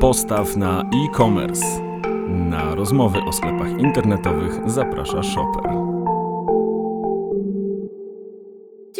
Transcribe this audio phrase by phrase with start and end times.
[0.00, 1.64] Postaw na e-commerce.
[2.28, 5.89] Na rozmowy o sklepach internetowych zaprasza Shopper.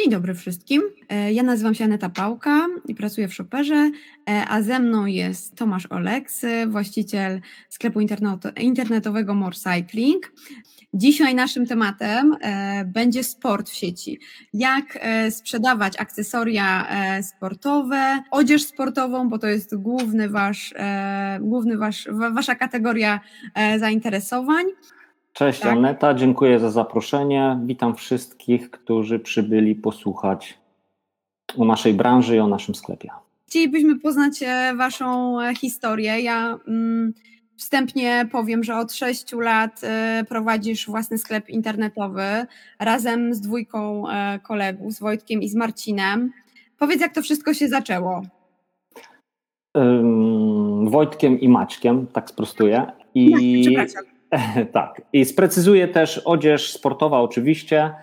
[0.00, 0.82] Dzień dobry wszystkim.
[1.08, 3.90] E, ja nazywam się Aneta Pałka i pracuję w Shopperze,
[4.30, 8.00] e, a ze mną jest Tomasz Oleks, właściciel sklepu
[8.56, 10.32] internetowego More Cycling.
[10.94, 14.20] Dzisiaj naszym tematem e, będzie sport w sieci.
[14.52, 20.74] Jak e, sprzedawać akcesoria e, sportowe, odzież sportową, bo to jest główny wasz,
[21.40, 23.20] główny wasz, wasza kategoria
[23.78, 24.66] zainteresowań.
[25.40, 25.72] Cześć tak.
[25.72, 27.58] Aneta, dziękuję za zaproszenie.
[27.64, 30.58] Witam wszystkich, którzy przybyli posłuchać
[31.58, 33.10] o naszej branży i o naszym sklepie.
[33.46, 34.40] Chcielibyśmy poznać
[34.76, 36.20] Waszą historię.
[36.20, 37.12] Ja mm,
[37.56, 39.80] Wstępnie powiem, że od sześciu lat
[40.20, 42.46] y, prowadzisz własny sklep internetowy
[42.78, 46.32] razem z dwójką e, kolegów, z Wojtkiem i z Marcinem.
[46.78, 48.22] Powiedz, jak to wszystko się zaczęło?
[50.84, 52.86] Wojtkiem i Maćkiem, tak sprostuję.
[53.14, 54.09] I, Przepraszam.
[54.72, 55.02] tak.
[55.12, 57.94] I sprecyzuję też odzież sportowa oczywiście,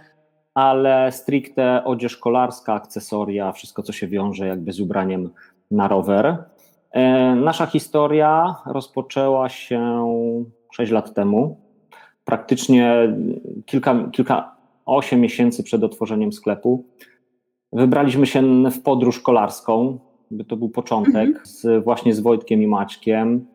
[0.54, 5.30] ale stricte odzież kolarska, akcesoria, wszystko co się wiąże jakby z ubraniem
[5.72, 6.38] na rower.
[6.92, 10.08] E, nasza historia rozpoczęła się
[10.74, 11.62] 6 lat temu.
[12.26, 13.16] Praktycznie
[13.66, 14.56] kilka, kilka,
[14.86, 16.86] 8 miesięcy przed otworzeniem sklepu.
[17.74, 20.00] Wybraliśmy się w podróż kolarską,
[20.32, 21.46] by to był początek, mhm.
[21.46, 23.46] z, właśnie z Wojtkiem i Maćkiem.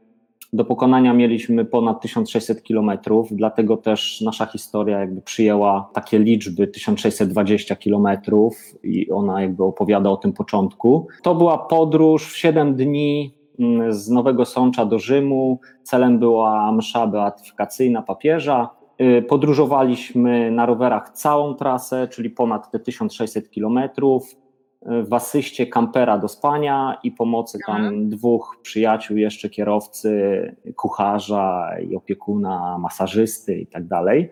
[0.55, 7.77] Do pokonania mieliśmy ponad 1600 kilometrów, dlatego też nasza historia jakby przyjęła takie liczby 1620
[7.77, 11.07] kilometrów i ona jakby opowiada o tym początku.
[11.23, 15.61] To była podróż w 7 dni mm, z Nowego Sącza do Rzymu.
[15.83, 18.71] Celem była msza beatyfikacyjna papieża.
[19.01, 24.37] Y, podróżowaliśmy na rowerach całą trasę, czyli ponad te 1600 kilometrów
[24.87, 32.79] w asyście kampera do spania i pomocy tam dwóch przyjaciół, jeszcze kierowcy, kucharza i opiekuna,
[32.79, 34.31] masażysty i tak dalej.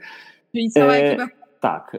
[0.53, 1.27] Czyli cała e, ekipa.
[1.61, 1.99] tak.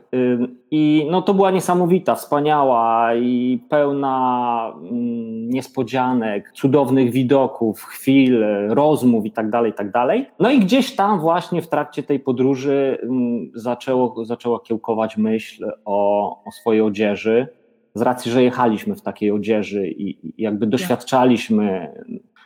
[0.71, 9.31] I no to była niesamowita, wspaniała i pełna mm, niespodzianek, cudownych widoków, chwil, rozmów i
[9.31, 10.25] tak dalej, i tak dalej.
[10.39, 16.43] No i gdzieś tam właśnie w trakcie tej podróży mm, zaczęło, zaczęła kiełkować myśl o,
[16.45, 17.47] o swojej odzieży
[17.93, 21.93] z racji, że jechaliśmy w takiej odzieży i, jakby doświadczaliśmy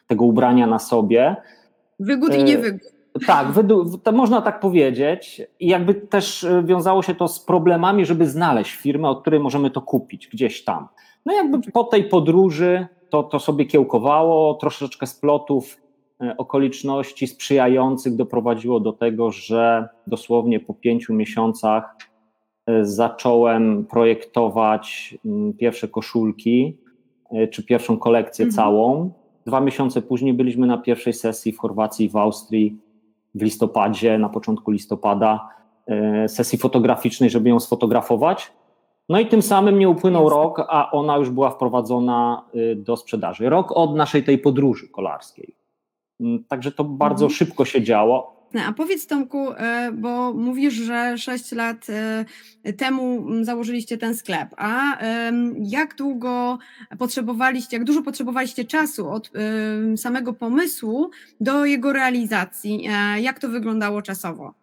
[0.07, 1.35] tego ubrania na sobie.
[1.99, 2.95] Wygód i e, niewygód.
[3.27, 3.47] Tak,
[4.13, 5.41] można tak powiedzieć.
[5.59, 9.71] I jakby też e, wiązało się to z problemami, żeby znaleźć firmę, od której możemy
[9.71, 10.87] to kupić gdzieś tam.
[11.25, 15.77] No jakby po tej podróży to, to sobie kiełkowało, troszeczkę splotów
[16.21, 21.95] e, okoliczności sprzyjających doprowadziło do tego, że dosłownie po pięciu miesiącach
[22.81, 26.77] zacząłem projektować mm, pierwsze koszulki,
[27.31, 28.55] e, czy pierwszą kolekcję mhm.
[28.55, 29.11] całą.
[29.45, 32.77] Dwa miesiące później byliśmy na pierwszej sesji w Chorwacji, w Austrii,
[33.35, 35.49] w listopadzie, na początku listopada,
[35.87, 38.51] e, sesji fotograficznej, żeby ją sfotografować.
[39.09, 43.49] No i tym samym nie upłynął rok, a ona już była wprowadzona y, do sprzedaży.
[43.49, 45.55] Rok od naszej tej podróży kolarskiej.
[46.19, 47.37] Mm, także to bardzo mhm.
[47.37, 48.34] szybko się działo.
[48.67, 51.87] A powiedz Tomku, e, bo mówisz, że 6 lat
[52.63, 54.97] e, temu założyliście ten sklep, a
[55.59, 56.57] jak długo
[56.99, 59.31] potrzebowaliście, jak dużo potrzebowaliście czasu od
[59.95, 62.87] samego pomysłu do jego realizacji?
[62.89, 64.53] E, jak to wyglądało czasowo?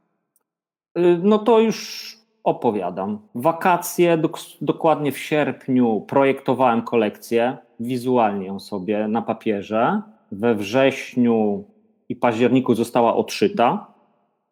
[0.99, 3.19] Y, no to już opowiadam.
[3.35, 4.23] Wakacje,
[4.61, 10.03] dokładnie w sierpniu projektowałem kolekcję, wizualnie ją sobie na papierze.
[10.33, 11.65] We wrześniu
[12.13, 13.87] i październiku została odszyta.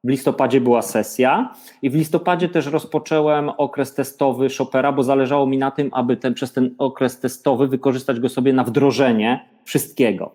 [0.04, 5.58] W listopadzie była sesja i w listopadzie też rozpocząłem okres testowy Chopera, bo zależało mi
[5.58, 10.34] na tym, aby ten, przez ten okres testowy wykorzystać go sobie na wdrożenie wszystkiego.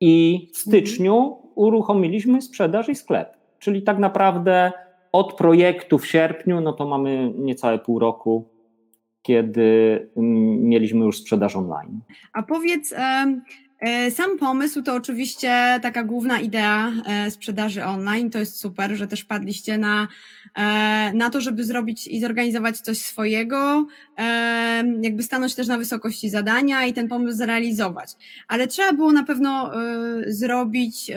[0.00, 3.36] I w styczniu uruchomiliśmy sprzedaż i sklep.
[3.58, 4.72] Czyli tak naprawdę
[5.12, 8.48] od projektu w sierpniu, no to mamy niecałe pół roku,
[9.22, 9.70] kiedy
[10.16, 12.00] mm, mieliśmy już sprzedaż online.
[12.32, 12.94] A powiedz,
[14.10, 18.30] sam pomysł to oczywiście taka główna idea e, sprzedaży online.
[18.30, 20.08] To jest super, że też padliście na,
[20.54, 23.86] e, na to, żeby zrobić i zorganizować coś swojego,
[25.02, 28.10] jakby stanąć też na wysokości zadania i ten pomysł zrealizować.
[28.48, 29.72] Ale trzeba było na pewno
[30.26, 31.10] zrobić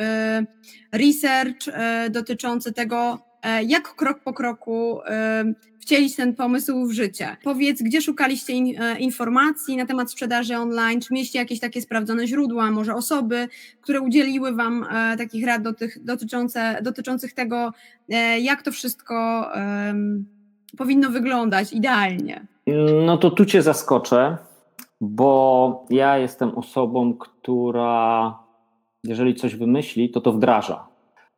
[0.92, 1.66] research
[2.10, 3.26] dotyczący tego,
[3.68, 5.00] jak krok po kroku
[5.86, 7.38] wcielić ten pomysł w życie.
[7.44, 11.02] Powiedz, gdzie szukaliście in, e, informacji na temat sprzedaży online?
[11.02, 13.48] Czy mieliście jakieś takie sprawdzone źródła, może osoby,
[13.82, 15.62] które udzieliły Wam e, takich rad
[16.02, 17.72] dotyczące, dotyczących tego,
[18.10, 19.46] e, jak to wszystko
[20.78, 22.48] powinno wyglądać idealnie?
[23.06, 24.38] No to tu Cię zaskoczę,
[25.02, 28.34] bo ja jestem osobą, która
[29.04, 30.88] jeżeli coś wymyśli, to to wdraża.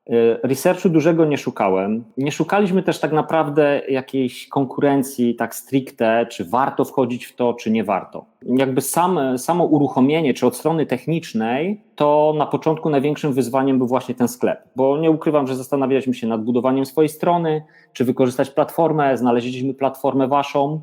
[0.10, 2.04] Y, researchu dużego nie szukałem.
[2.18, 7.72] Nie szukaliśmy też tak naprawdę jakiejś konkurencji tak stricte, czy warto wchodzić w to, czy
[7.72, 8.26] nie warto.
[8.42, 14.16] Jakby sam, samo uruchomienie, czy od strony technicznej, to na początku największym wyzwaniem był właśnie
[14.16, 17.64] ten sklep, bo nie ukrywam, że zastanawialiśmy się nad budowaniem swojej strony,
[17.94, 20.82] czy wykorzystać platformę, znaleźliśmy platformę waszą,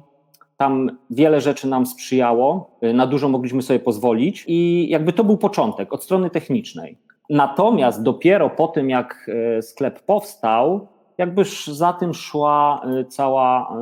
[0.57, 5.37] tam wiele rzeczy nam sprzyjało, y, na dużo mogliśmy sobie pozwolić i jakby to był
[5.37, 6.99] początek od strony technicznej.
[7.31, 10.89] Natomiast dopiero po tym, jak e, sklep powstał,
[11.19, 13.77] jakbyż za tym szła e, cała,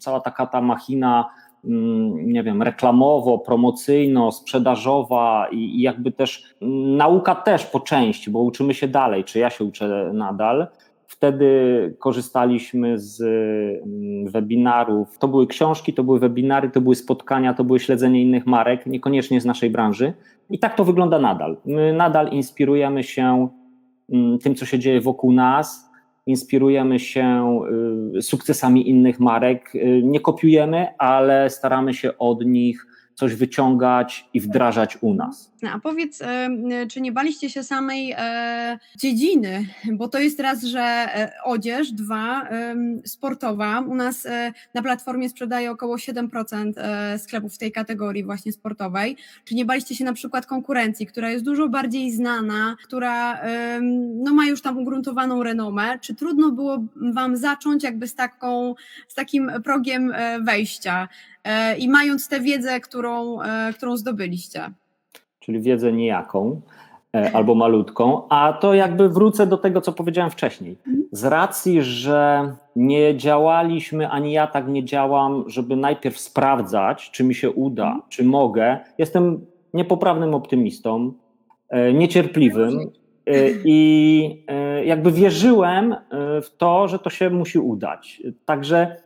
[0.00, 1.30] cała taka ta machina,
[1.64, 6.54] mm, nie wiem, reklamowo, promocyjno, sprzedażowa i, jakby też
[6.86, 10.66] nauka też po części, bo uczymy się dalej, czy ja się uczę nadal.
[11.14, 11.46] Wtedy
[11.98, 15.18] korzystaliśmy z mm, webinarów.
[15.18, 19.40] To były książki, to były webinary, to były spotkania, to były śledzenie innych marek, niekoniecznie
[19.40, 20.12] z naszej branży.
[20.50, 21.56] I tak to wygląda nadal.
[21.66, 23.48] My nadal inspirujemy się
[24.12, 25.90] mm, tym, co się dzieje wokół nas,
[26.26, 27.60] inspirujemy się
[28.16, 29.74] y, sukcesami innych marek.
[29.74, 35.53] Y, nie kopiujemy, ale staramy się od nich coś wyciągać i wdrażać u nas.
[35.72, 36.48] A powiedz, e,
[36.90, 39.66] czy nie baliście się samej e, dziedziny?
[39.92, 42.48] Bo to jest raz, że e, odzież, dwa,
[43.04, 43.80] sportowa.
[43.80, 44.28] U nas
[44.74, 46.72] na platformie sprzedaje około 7%
[47.18, 49.16] sklepów w tej kategorii właśnie sportowej.
[49.44, 53.40] Czy nie baliście się na przykład konkurencji, która jest dużo bardziej znana, która
[54.14, 55.98] no, ma już tam ugruntowaną renomę?
[56.00, 58.74] Czy trudno było Wam zacząć jakby z, taką,
[59.08, 61.08] z takim progiem wejścia?
[61.78, 63.38] i mając tę wiedzę, którą,
[63.76, 64.72] którą zdobyliście
[65.44, 66.60] czyli wiedzę niejaką
[67.14, 70.78] e, albo malutką, a to jakby wrócę do tego, co powiedziałem wcześniej.
[71.12, 77.34] Z racji, że nie działaliśmy, ani ja tak nie działam, żeby najpierw sprawdzać, czy mi
[77.34, 78.78] się uda, czy mogę.
[78.98, 81.12] Jestem niepoprawnym optymistą,
[81.68, 82.78] e, niecierpliwym
[83.26, 83.32] e,
[83.64, 84.44] i
[84.84, 85.96] jakby wierzyłem
[86.42, 88.22] w to, że to się musi udać.
[88.44, 88.96] Także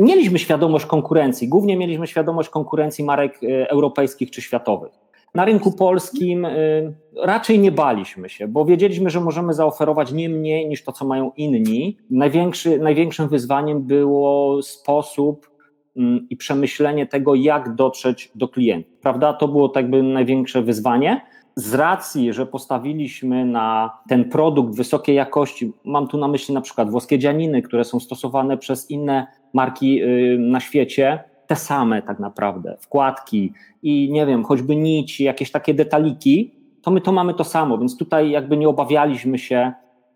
[0.00, 5.07] mieliśmy świadomość konkurencji, głównie mieliśmy świadomość konkurencji marek europejskich czy światowych.
[5.34, 10.68] Na rynku polskim y, raczej nie baliśmy się, bo wiedzieliśmy, że możemy zaoferować nie mniej
[10.68, 11.98] niż to, co mają inni.
[12.10, 15.50] Największy, największym wyzwaniem było sposób
[15.96, 18.98] mm, i przemyślenie tego, jak dotrzeć do klientów.
[19.00, 19.32] Prawda?
[19.32, 21.20] To było tak by największe wyzwanie.
[21.56, 26.90] Z racji, że postawiliśmy na ten produkt wysokiej jakości, mam tu na myśli na przykład
[26.90, 32.76] włoskie dzianiny, które są stosowane przez inne marki y, na świecie, te same tak naprawdę,
[32.80, 33.52] wkładki
[33.82, 37.96] i nie wiem, choćby nici, jakieś takie detaliki, to my to mamy to samo, więc
[37.96, 39.72] tutaj jakby nie obawialiśmy się,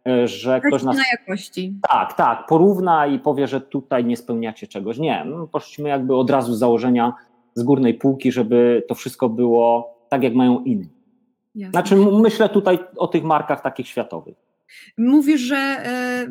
[0.09, 0.97] e, że ktoś nas...
[0.97, 1.75] na jakości.
[1.89, 4.99] Tak, tak, porówna i powie, że tutaj nie spełniacie czegoś.
[4.99, 7.13] Nie, poszliśmy jakby od razu z założenia
[7.55, 10.89] z górnej półki, żeby to wszystko było tak, jak mają inni.
[11.55, 11.71] Jasne.
[11.71, 14.52] Znaczy myślę tutaj o tych markach takich światowych.
[14.99, 16.27] Mówisz, że e,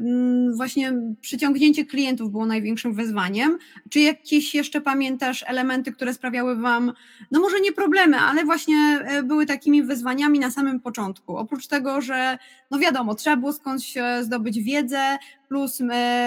[0.56, 3.58] właśnie przyciągnięcie klientów było największym wyzwaniem.
[3.90, 6.94] Czy jakieś jeszcze pamiętasz elementy, które sprawiały Wam,
[7.32, 11.38] no może nie problemy, ale właśnie e, były takimi wyzwaniami na samym początku?
[11.38, 12.38] Oprócz tego, że
[12.72, 15.18] no wiadomo, trzeba było skądś e, zdobyć wiedzę,
[15.48, 15.80] plus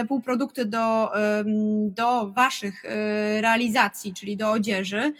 [0.09, 1.11] półprodukty do,
[1.89, 2.83] do Waszych
[3.41, 5.13] realizacji, czyli do odzieży.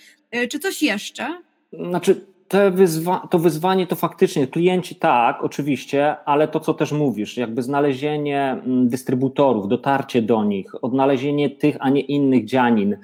[0.51, 1.43] Czy coś jeszcze?
[1.73, 7.37] Znaczy, te wyzwa to wyzwanie to faktycznie klienci tak, oczywiście, ale to co też mówisz,
[7.37, 12.97] jakby znalezienie mm, dystrybutorów, dotarcie do nich, odnalezienie tych, a nie innych dzianin,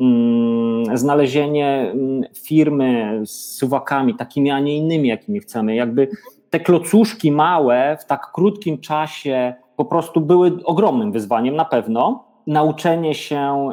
[0.00, 6.08] mm, znalezienie mm, firmy z suwakami takimi, a nie innymi, jakimi chcemy, jakby
[6.50, 12.24] te klocuszki małe w tak krótkim czasie po prostu były ogromnym wyzwaniem na pewno.
[12.46, 13.68] Nauczenie się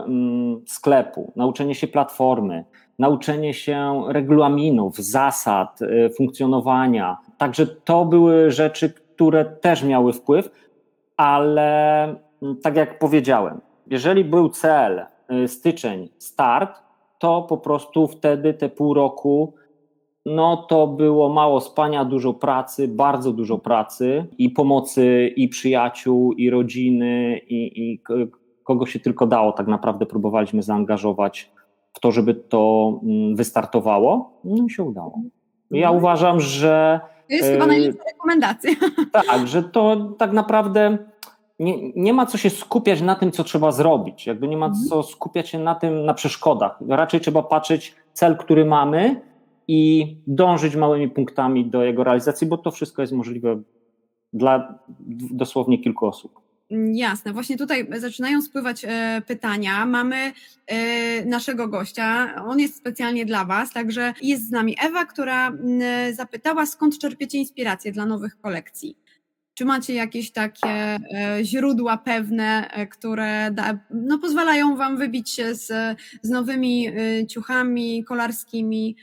[0.65, 2.65] sklepu, nauczenie się platformy,
[2.99, 7.17] nauczenie się regulaminów, zasad y, funkcjonowania.
[7.37, 10.49] Także to były rzeczy, które też miały wpływ,
[11.17, 12.03] ale
[12.41, 16.81] mm, tak jak powiedziałem, jeżeli był cel y, styczeń, start,
[17.19, 19.53] to po prostu wtedy te pół roku
[20.25, 26.49] no to było mało spania, dużo pracy, bardzo dużo pracy i pomocy i przyjaciół, i
[26.49, 28.01] rodziny, i, i
[28.63, 31.51] kogo się tylko dało, tak naprawdę próbowaliśmy zaangażować
[31.95, 35.21] w to, żeby to mm, wystartowało, no się udało.
[35.71, 35.97] Ja mhm.
[35.97, 36.99] uważam, że.
[37.29, 38.71] To jest chyba najlepsza rekomendacja.
[39.11, 40.97] Tak, że to tak naprawdę
[41.59, 44.27] nie, nie ma co się skupiać na tym, co trzeba zrobić.
[44.27, 44.85] Jakby nie ma mhm.
[44.85, 46.79] co skupiać się na tym, na przeszkodach.
[46.87, 49.21] Raczej trzeba patrzeć cel, który mamy
[49.67, 53.61] i dążyć małymi punktami do jego realizacji, bo to wszystko jest możliwe
[54.33, 54.79] dla
[55.31, 56.44] dosłownie kilku osób.
[56.69, 59.85] Jasne, właśnie tutaj zaczynają spływać e, pytania.
[59.85, 60.33] Mamy
[60.67, 65.51] e, naszego gościa, on jest specjalnie dla Was, także jest z nami Ewa, która
[66.13, 68.97] zapytała, skąd czerpiecie inspirację dla nowych kolekcji.
[69.53, 70.99] Czy macie jakieś takie e,
[71.43, 76.87] źródła pewne, które da, no, pozwalają Wam wybić się z, z nowymi
[77.29, 78.95] ciuchami kolarskimi?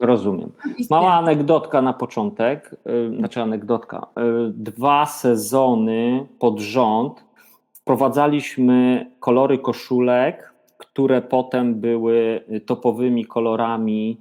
[0.00, 0.52] Rozumiem.
[0.90, 2.76] Mała anegdotka na początek,
[3.12, 4.06] y, znaczy anegdotka.
[4.48, 7.24] Y, dwa sezony pod rząd
[7.72, 14.20] wprowadzaliśmy kolory koszulek, które potem były topowymi kolorami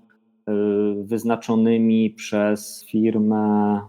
[0.49, 0.53] y,
[1.03, 3.81] wyznaczonymi przez firmę,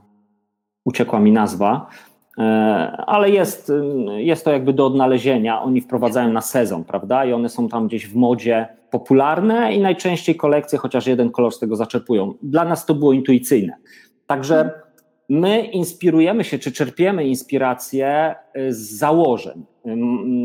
[0.84, 1.86] uciekła mi nazwa,
[3.06, 3.72] ale jest,
[4.16, 5.62] jest to jakby do odnalezienia.
[5.62, 7.24] Oni wprowadzają na sezon, prawda?
[7.24, 11.58] I one są tam gdzieś w modzie popularne i najczęściej kolekcje chociaż jeden kolor z
[11.58, 12.34] tego zaczerpują.
[12.42, 13.76] Dla nas to było intuicyjne.
[14.26, 14.70] Także
[15.28, 19.66] my inspirujemy się, czy czerpiemy inspirację y, z założeń,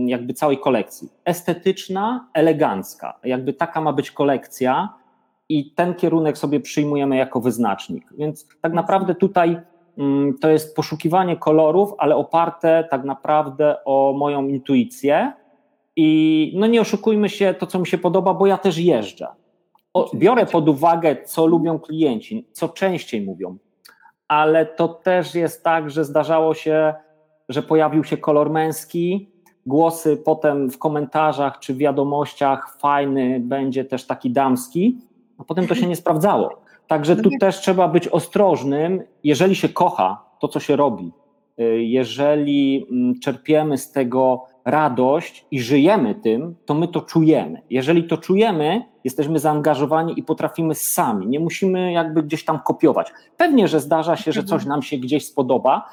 [0.08, 1.10] jakby całej kolekcji.
[1.26, 4.94] Estetyczna, elegancka, jakby taka ma być kolekcja
[5.50, 8.04] i ten kierunek sobie przyjmujemy jako wyznacznik.
[8.18, 9.62] Więc tak naprawdę tutaj
[10.42, 15.34] to jest poszukiwanie kolorów, ale oparte tak naprawdę o moją intuicję.
[15.96, 19.28] I no nie oszukujmy się, to co mi się podoba, bo ja też jeżdżę.
[19.94, 23.58] O, biorę pod uwagę, co lubią klienci, co częściej mówią,
[24.28, 26.94] ale to też jest tak, że zdarzało się,
[27.50, 29.32] że pojawił się kolor męski,
[29.66, 34.98] głosy potem w komentarzach czy w wiadomościach fajny będzie też taki damski,
[35.38, 36.50] a potem to się nie sprawdzało.
[36.92, 41.12] Także tu też trzeba być ostrożnym, jeżeli się kocha to, co się robi,
[41.60, 47.62] y, jeżeli mm, czerpiemy z tego radość i żyjemy tym, to my to czujemy.
[47.70, 51.28] Jeżeli to czujemy, jesteśmy zaangażowani i potrafimy sami.
[51.28, 53.14] Nie musimy jakby gdzieś tam kopiować.
[53.38, 55.90] Pewnie, że zdarza się, że coś nam się gdzieś spodoba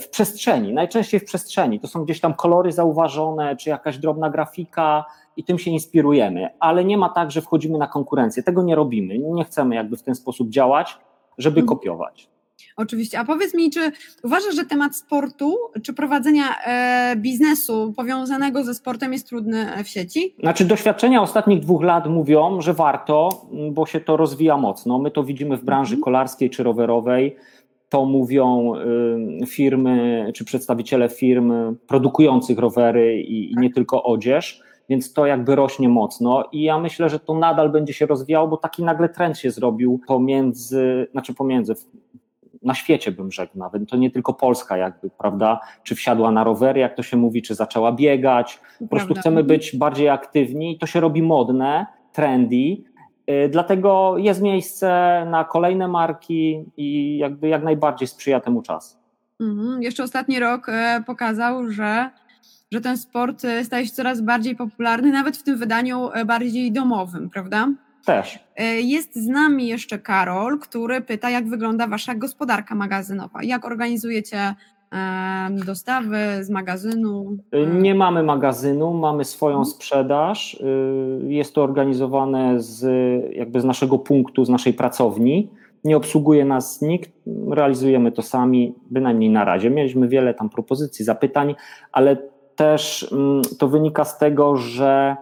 [0.00, 1.80] w przestrzeni, najczęściej w przestrzeni.
[1.80, 5.04] To są gdzieś tam kolory zauważone, czy jakaś drobna grafika
[5.36, 8.42] i tym się inspirujemy, ale nie ma tak, że wchodzimy na konkurencję.
[8.42, 9.18] Tego nie robimy.
[9.18, 10.98] Nie chcemy jakby w ten sposób działać,
[11.38, 11.66] żeby mhm.
[11.66, 12.28] kopiować.
[12.76, 13.18] Oczywiście.
[13.18, 19.12] A powiedz mi, czy uważasz, że temat sportu, czy prowadzenia e, biznesu powiązanego ze sportem
[19.12, 20.34] jest trudny w sieci?
[20.40, 24.98] Znaczy, doświadczenia ostatnich dwóch lat mówią, że warto, bo się to rozwija mocno.
[24.98, 26.04] My to widzimy w branży mhm.
[26.04, 27.36] kolarskiej czy rowerowej.
[27.88, 28.72] To mówią
[29.42, 35.56] y, firmy czy przedstawiciele firm produkujących rowery i, i nie tylko odzież więc to jakby
[35.56, 39.38] rośnie mocno i ja myślę, że to nadal będzie się rozwijało, bo taki nagle trend
[39.38, 41.74] się zrobił pomiędzy, znaczy pomiędzy,
[42.62, 46.80] na świecie bym rzekł nawet, to nie tylko Polska jakby, prawda, czy wsiadła na rowery,
[46.80, 50.86] jak to się mówi, czy zaczęła biegać, po prostu chcemy być bardziej aktywni i to
[50.86, 52.76] się robi modne, trendy,
[53.50, 54.88] Dlatego jest miejsce
[55.30, 58.98] na kolejne marki i jakby jak najbardziej sprzyja temu czas.
[59.40, 59.82] Mhm.
[59.82, 62.10] Jeszcze ostatni rok e, pokazał, że,
[62.72, 66.72] że ten sport e, staje się coraz bardziej popularny, nawet w tym wydaniu e, bardziej
[66.72, 67.68] domowym, prawda?
[68.04, 68.38] Też.
[68.56, 73.42] E, jest z nami jeszcze Karol, który pyta, jak wygląda Wasza gospodarka magazynowa.
[73.42, 74.54] Jak organizujecie
[75.66, 77.36] dostawy z magazynu?
[77.52, 79.74] E, nie mamy magazynu, mamy swoją mhm.
[79.74, 80.54] sprzedaż.
[80.54, 82.84] E, jest to organizowane z,
[83.34, 85.50] jakby z naszego punktu, z naszej pracowni.
[85.84, 87.10] Nie obsługuje nas nikt,
[87.50, 89.70] realizujemy to sami, bynajmniej na razie.
[89.70, 91.54] Mieliśmy wiele tam propozycji, zapytań,
[91.92, 92.16] ale
[92.56, 95.16] też mm, to wynika z tego, że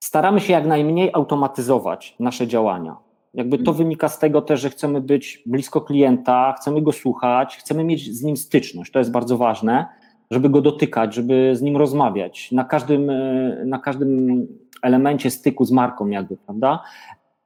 [0.00, 3.03] staramy się jak najmniej automatyzować nasze działania.
[3.34, 3.76] Jakby to mhm.
[3.76, 8.22] wynika z tego też, że chcemy być blisko klienta, chcemy go słuchać, chcemy mieć z
[8.22, 8.92] nim styczność.
[8.92, 9.86] To jest bardzo ważne,
[10.30, 14.46] żeby go dotykać, żeby z nim rozmawiać na każdym, e, na każdym
[14.82, 16.82] elemencie styku z marką, jakby, prawda?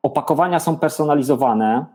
[0.03, 1.87] Opakowania są personalizowane,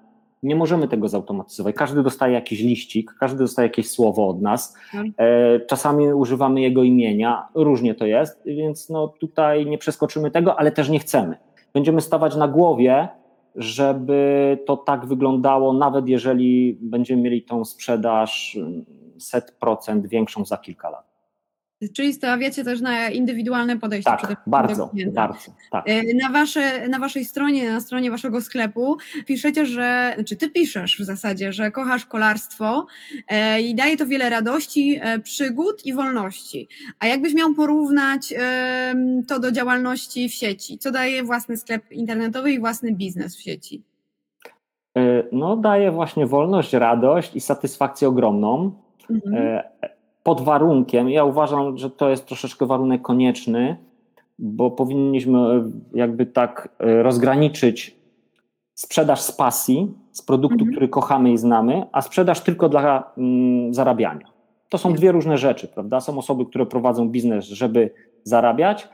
[0.43, 1.75] nie możemy tego zautomatyzować.
[1.75, 4.75] Każdy dostaje jakiś liścik, każdy dostaje jakieś słowo od nas.
[4.93, 5.13] Mhm.
[5.17, 10.71] E, czasami używamy jego imienia, różnie to jest, więc no tutaj nie przeskoczymy tego, ale
[10.71, 11.37] też nie chcemy.
[11.73, 13.07] Będziemy stawać na głowie,
[13.55, 18.85] żeby to tak wyglądało, nawet jeżeli będziemy mieli tą sprzedaż mm,
[19.19, 21.12] set procent większą za kilka lat.
[21.95, 24.11] Czyli stawiacie też na indywidualne podejście.
[24.11, 25.51] Tak, bardzo, bardzo.
[25.71, 25.89] Tak.
[25.89, 30.97] E, na, wasze, na waszej stronie, na stronie waszego sklepu piszecie, że, czy ty piszesz
[30.99, 32.85] w zasadzie, że kochasz kolarstwo
[33.27, 36.67] e, i daje to wiele radości, e, przygód i wolności.
[36.99, 38.33] A jakbyś miał porównać
[39.27, 40.77] to do działalności w sieci?
[40.77, 43.81] Co daje własny sklep internetowy i własny biznes w sieci?
[45.31, 48.71] No, daje właśnie wolność, radość i satysfakcję ogromną.
[49.09, 49.61] Mhm.
[50.23, 53.77] E, pod warunkiem, ja uważam, że to jest troszeczkę warunek konieczny,
[54.39, 57.95] bo powinniśmy e, jakby tak e, rozgraniczyć
[58.75, 60.71] sprzedaż z pasji, z produktu, mhm.
[60.71, 64.33] który kochamy i znamy, a sprzedaż tylko dla mm, zarabiania.
[64.69, 66.01] To są dwie różne rzeczy, prawda?
[66.01, 67.89] Są osoby, które prowadzą biznes, żeby
[68.23, 68.89] zarabiać,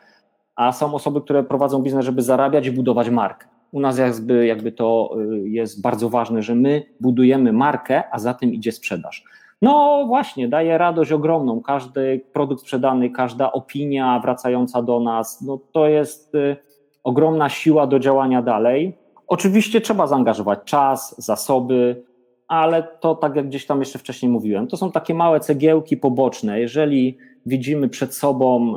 [0.56, 3.48] a są osoby, które prowadzą biznes, żeby zarabiać i budować markę.
[3.72, 8.34] U nas jakby, jakby to y, jest bardzo ważne, że my budujemy markę, a za
[8.34, 9.24] tym idzie sprzedaż.
[9.62, 11.62] No właśnie, daje radość ogromną.
[11.62, 16.58] Każdy produkt sprzedany, każda opinia wracająca do nas, no to jest y,
[17.04, 18.98] ogromna siła do działania dalej.
[19.28, 22.04] Oczywiście trzeba zaangażować czas, zasoby,
[22.48, 26.60] ale to tak jak gdzieś tam jeszcze wcześniej mówiłem, to są takie małe cegiełki poboczne.
[26.60, 28.76] Jeżeli widzimy przed sobą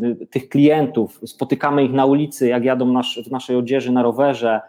[0.00, 4.60] y, tych klientów, spotykamy ich na ulicy, jak jadą w naszej odzieży na rowerze,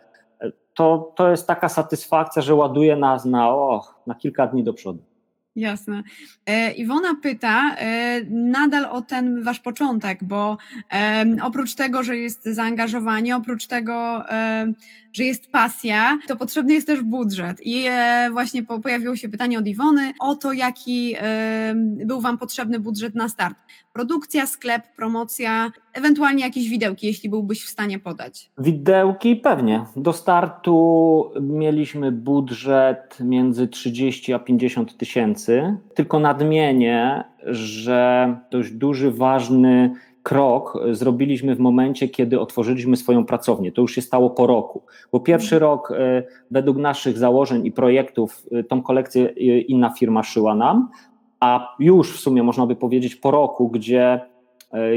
[0.79, 5.03] to, to jest taka satysfakcja, że ładuje nas na, och, na kilka dni do przodu.
[5.55, 6.03] Jasne.
[6.45, 10.57] E, Iwona pyta e, nadal o ten wasz początek, bo
[10.93, 14.23] e, oprócz tego, że jest zaangażowanie, oprócz tego,
[15.13, 17.57] że jest pasja, to potrzebny jest też budżet.
[17.61, 17.85] I
[18.31, 21.15] właśnie pojawiło się pytanie od Iwony o to, jaki
[22.05, 23.57] był wam potrzebny budżet na start.
[23.93, 28.51] Produkcja, sklep, promocja, ewentualnie jakieś widełki, jeśli byłbyś w stanie podać.
[28.57, 29.85] Widełki pewnie.
[29.95, 35.77] Do startu mieliśmy budżet między 30 a 50 tysięcy.
[35.95, 43.71] Tylko nadmienię, że dość duży, ważny krok zrobiliśmy w momencie, kiedy otworzyliśmy swoją pracownię.
[43.71, 45.71] To już się stało po roku, bo pierwszy mhm.
[45.71, 50.89] rok e, według naszych założeń i projektów e, tą kolekcję e, inna firma szyła nam,
[51.39, 54.21] a już w sumie można by powiedzieć po roku, gdzie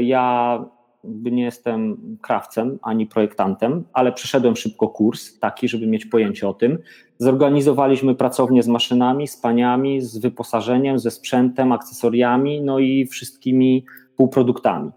[0.01, 0.65] ja
[1.05, 6.77] nie jestem krawcem ani projektantem, ale przeszedłem szybko kurs taki, żeby mieć pojęcie o tym.
[7.17, 14.91] Zorganizowaliśmy pracownię z maszynami, z paniami, z wyposażeniem, ze sprzętem, akcesoriami, no i wszystkimi półproduktami.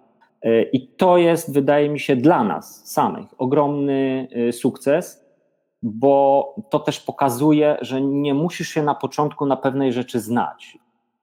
[0.47, 5.26] E, I to jest, wydaje mi się, dla nas samych ogromny e, sukces,
[5.83, 10.79] bo to też pokazuje, że nie musisz się na początku na pewnej rzeczy znać,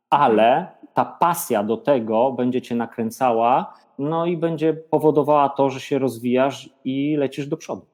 [0.10, 6.00] ale ta pasja do tego będzie cię nakręcała, no i będzie powodowała to, że się
[6.00, 7.86] rozwijasz i lecisz do przodu.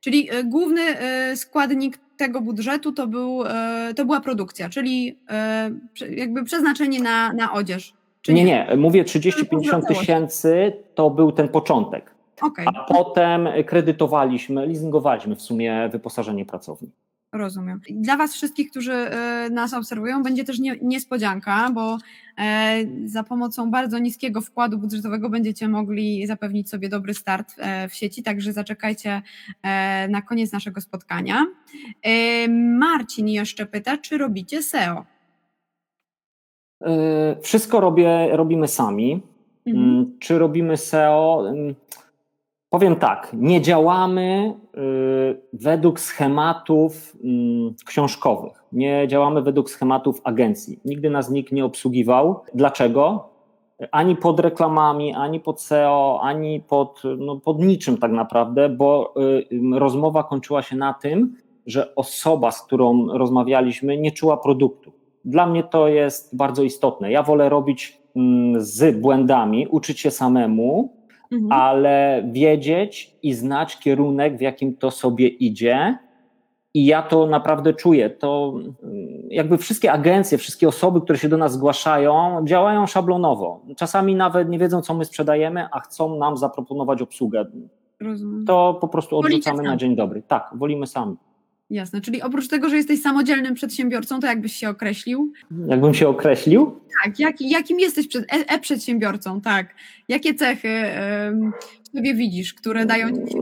[0.00, 0.80] Czyli e, główny
[1.34, 3.42] składnik tego budżetu to, był,
[3.96, 5.18] to była produkcja, czyli
[6.10, 7.94] jakby przeznaczenie na, na odzież.
[8.26, 12.14] Czy nie, nie, mówię 30-50 tysięcy to był ten początek.
[12.40, 12.66] Okay.
[12.66, 16.90] A potem kredytowaliśmy, leasingowaliśmy w sumie wyposażenie pracowni.
[17.32, 17.80] Rozumiem.
[17.90, 21.98] Dla Was wszystkich, którzy e, nas obserwują, będzie też niespodzianka, bo
[22.38, 27.94] e, za pomocą bardzo niskiego wkładu budżetowego będziecie mogli zapewnić sobie dobry start e, w
[27.94, 29.22] sieci, także zaczekajcie
[30.08, 31.46] na koniec naszego spotkania.
[32.78, 35.04] Marcin jeszcze pyta, czy robicie SEO?
[36.82, 39.22] E, wszystko robię, robimy sami.
[39.66, 39.88] Mhm.
[39.88, 41.44] Mm, czy robimy SEO?
[41.48, 41.74] Mm,
[42.70, 50.80] powiem tak, nie działamy y, według schematów mm, książkowych, nie działamy według schematów agencji.
[50.84, 52.40] Nigdy nas nikt nie obsługiwał.
[52.54, 53.28] Dlaczego?
[53.92, 59.14] Ani pod reklamami, ani pod SEO, ani pod, no, pod niczym tak naprawdę, bo
[59.52, 61.36] y, rozmowa kończyła się na tym,
[61.66, 64.92] że osoba, z którą rozmawialiśmy, nie czuła produktu
[65.26, 67.10] dla mnie to jest bardzo istotne.
[67.10, 70.96] Ja wolę robić mm, z błędami, uczyć się samemu,
[71.32, 71.52] mhm.
[71.52, 75.98] ale wiedzieć i znać kierunek, w jakim to sobie idzie.
[76.74, 78.10] I ja to naprawdę czuję.
[78.10, 78.74] To mm,
[79.30, 83.60] jakby wszystkie agencje, wszystkie osoby, które się do nas zgłaszają, działają szablonowo.
[83.76, 87.46] Czasami nawet nie wiedzą, co my sprzedajemy, a chcą nam zaproponować obsługę.
[88.00, 88.44] Rozumiem.
[88.44, 90.22] To po prostu odrzucamy na dzień dobry.
[90.22, 91.16] Tak, wolimy sami.
[91.70, 95.32] Jasne, czyli oprócz tego, że jesteś samodzielnym przedsiębiorcą, to jakbyś się określił?
[95.66, 96.80] Jakbym się określił?
[97.04, 99.74] Tak, jak, jakim jesteś e, e-przedsiębiorcą, tak.
[100.08, 100.68] Jakie cechy
[101.82, 103.34] w sobie widzisz, które dają ci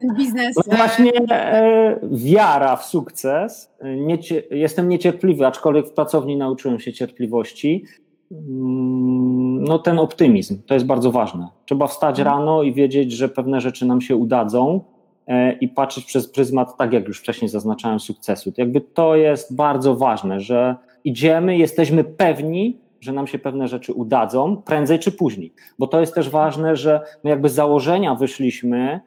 [0.00, 0.56] ten biznes?
[0.56, 3.70] No właśnie e, wiara w sukces.
[3.96, 7.84] Niecie, jestem niecierpliwy, aczkolwiek w pracowni nauczyłem się cierpliwości.
[8.30, 11.48] Mm, no ten optymizm, to jest bardzo ważne.
[11.66, 12.38] Trzeba wstać mhm.
[12.38, 14.99] rano i wiedzieć, że pewne rzeczy nam się udadzą E,
[15.60, 18.52] i patrzeć przez pryzmat, tak jak już wcześniej zaznaczałem, sukcesu.
[18.56, 24.56] Jakby to jest bardzo ważne, że idziemy, jesteśmy pewni, że nam się pewne rzeczy udadzą
[24.56, 25.52] prędzej czy później.
[25.78, 29.00] Bo to jest też ważne, że my jakby z założenia wyszliśmy,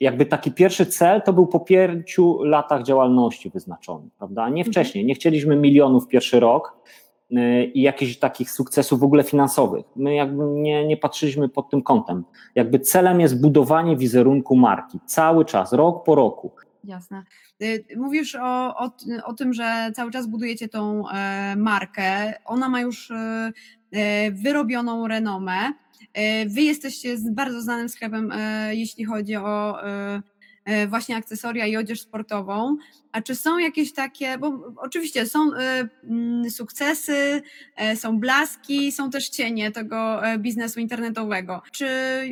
[0.00, 4.48] jakby taki pierwszy cel to był po pięciu latach działalności wyznaczony, prawda?
[4.48, 4.72] Nie mhm.
[4.72, 6.78] wcześniej, nie chcieliśmy milionów pierwszy rok,
[7.74, 9.86] i jakichś takich sukcesów w ogóle finansowych.
[9.96, 12.24] My jakby nie, nie patrzyliśmy pod tym kątem.
[12.54, 16.50] Jakby celem jest budowanie wizerunku marki cały czas, rok po roku.
[16.84, 17.24] Jasne.
[17.62, 18.90] Y, mówisz o, o,
[19.24, 22.34] o tym, że cały czas budujecie tą e, markę.
[22.44, 23.52] Ona ma już e,
[23.92, 25.72] e wyrobioną renomę.
[26.46, 28.32] Wy jesteście bardzo znanym sklepem,
[28.70, 29.76] jeśli chodzi o
[30.88, 32.76] właśnie akcesoria i odzież sportową.
[33.12, 35.50] A czy są jakieś takie, bo oczywiście są
[36.04, 37.42] mm, sukcesy,
[37.94, 41.62] są blaski, są też cienie tego biznesu internetowego.
[41.72, 41.88] Czy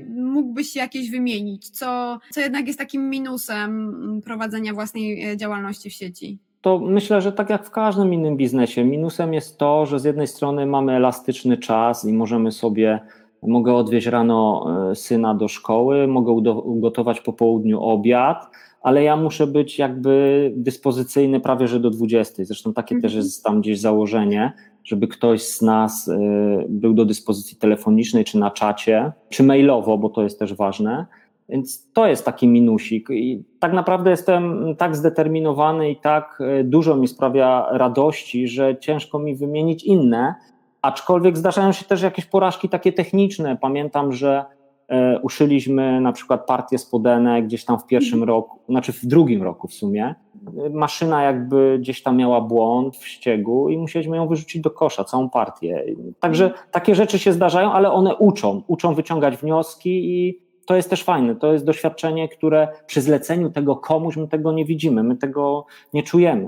[0.09, 6.39] mógłbyś jakieś wymienić, co, co jednak jest takim minusem mm, prowadzenia własnej działalności w sieci?
[6.67, 10.27] to myślę, że tak jak w każdym innym biznesie, minusem jest to, że z jednej
[10.27, 13.01] strony mamy elastyczny czas i możemy sobie,
[13.47, 18.47] mogę odwieźć rano e, syna do szkoły, mogę ugotować po południu obiad,
[18.83, 22.45] ale ja muszę być jakby dyspozycyjny prawie że do 20.
[22.45, 23.25] Zresztą takie też mhm.
[23.25, 24.53] jest tam gdzieś założenie,
[24.85, 26.19] żeby ktoś z nas e,
[26.69, 31.07] był do dyspozycji telefonicznej, czy na czacie, czy mailowo, bo to jest też ważne.
[31.49, 33.09] Więc to jest taki minusik.
[33.11, 39.19] I tak naprawdę jestem tak zdeterminowany i tak e, dużo mi sprawia radości, że ciężko
[39.19, 40.35] mi wymienić inne.
[40.87, 43.57] Aczkolwiek zdarzają się też jakieś porażki takie techniczne.
[43.61, 44.45] Pamiętam, że
[44.89, 48.29] e, uszyliśmy na przykład partię spodenek gdzieś tam w pierwszym mhm.
[48.29, 50.15] roku, znaczy w drugim roku w sumie.
[50.71, 55.31] Maszyna jakby gdzieś tam miała błąd w ściegu i musieliśmy ją wyrzucić do kosza, całą
[55.31, 55.85] partię.
[56.21, 61.03] Także takie rzeczy się zdarzają, ale one uczą, uczą wyciągać wnioski i to jest też
[61.03, 61.37] fajne.
[61.37, 66.03] To jest doświadczenie, które przy zleceniu tego komuś my tego nie widzimy, my tego nie
[66.03, 66.47] czujemy.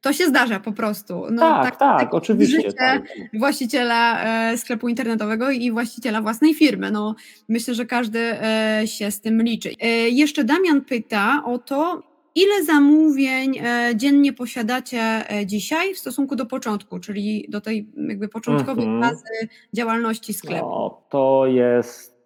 [0.00, 1.26] To się zdarza po prostu.
[1.30, 2.72] No, tak, tak, tak, tak oczywiście.
[2.72, 3.02] Tak.
[3.34, 6.90] Właściciela e, sklepu internetowego i właściciela własnej firmy.
[6.90, 7.14] No,
[7.48, 9.70] myślę, że każdy e, się z tym liczy.
[9.80, 12.02] E, jeszcze Damian pyta o to,
[12.34, 13.60] ile zamówień
[13.94, 19.08] dziennie posiadacie dzisiaj w stosunku do początku, czyli do tej jakby początkowej mm -hmm.
[19.10, 20.66] fazy działalności sklepu?
[20.66, 22.20] No, to jest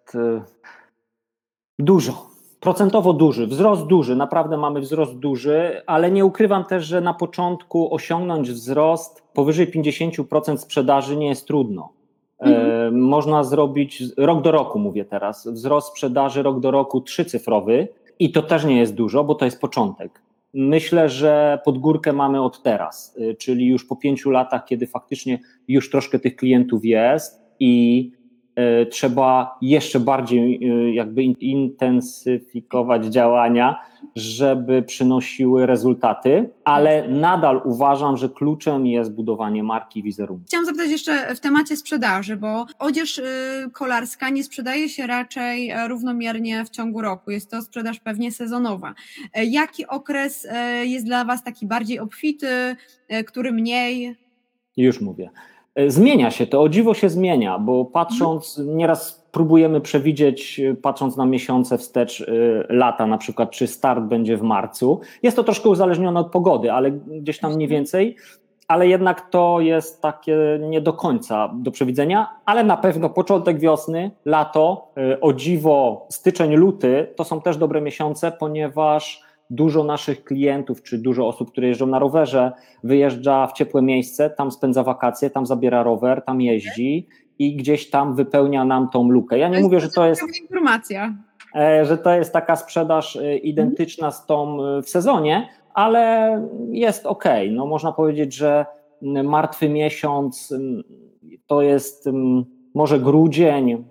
[1.79, 2.34] Dużo.
[2.65, 7.93] Procentowo duży, wzrost duży, naprawdę mamy wzrost duży, ale nie ukrywam też, że na początku
[7.93, 11.89] osiągnąć wzrost powyżej 50% sprzedaży nie jest trudno.
[12.39, 13.01] E, mhm.
[13.01, 17.87] można zrobić rok do roku, mówię teraz, wzrost sprzedaży rok do roku trzycyfrowy
[18.19, 20.21] i to też nie jest dużo, bo to jest początek.
[20.53, 25.39] Myślę, że pod górkę mamy od teraz, e, czyli już po pięciu latach, kiedy faktycznie
[25.67, 28.11] już troszkę tych klientów jest i
[28.91, 33.81] trzeba jeszcze bardziej e, jakby intensyfikować działania,
[34.15, 40.43] żeby przynosiły rezultaty, ale nadal uważam, że kluczem jest budowanie marki wizerunku.
[40.47, 43.23] Chciałam zapytać jeszcze w temacie sprzedaży, bo odzież y,
[43.73, 47.31] kolarska nie sprzedaje się raczej równomiernie w ciągu roku.
[47.31, 48.93] Jest to sprzedaż pewnie sezonowa.
[49.33, 50.47] E, jaki okres
[50.83, 52.75] jest dla Was taki bardziej obfity,
[53.25, 54.15] który mniej?
[54.77, 55.29] Już mówię.
[55.75, 61.17] E, zmienia się to, o dziwo się zmienia, bo patrząc, nieraz próbujemy przewidzieć, e, patrząc
[61.17, 62.25] na miesiące wstecz e,
[62.69, 64.99] lata, na przykład, czy start będzie w marcu.
[65.23, 68.15] Jest to troszkę uzależnione od pogody, ale gdzieś tam mniej więcej,
[68.67, 74.11] ale jednak to jest takie nie do końca do przewidzenia, ale na pewno początek wiosny,
[74.25, 80.97] lato, o dziwo, styczeń, luty to są też dobre miesiące, ponieważ dużo naszych klientów, czy
[80.97, 82.51] dużo osób, które jeżdżą na rowerze,
[82.83, 87.07] wyjeżdża w ciepłe miejsce, tam spędza wakacje, tam zabiera rower, tam jeździ
[87.39, 89.37] i gdzieś tam wypełnia nam tą lukę.
[89.37, 90.21] Ja nie mówię, że to jest.
[90.41, 91.15] Informacja.
[91.55, 97.05] E, że to jest taka sprzedaż e, identyczna z tą e, w sezonie, ale jest
[97.05, 97.23] ok.
[97.51, 98.65] No, można powiedzieć, że
[99.23, 100.53] martwy miesiąc
[101.47, 102.09] to jest
[102.73, 103.85] może grudzień,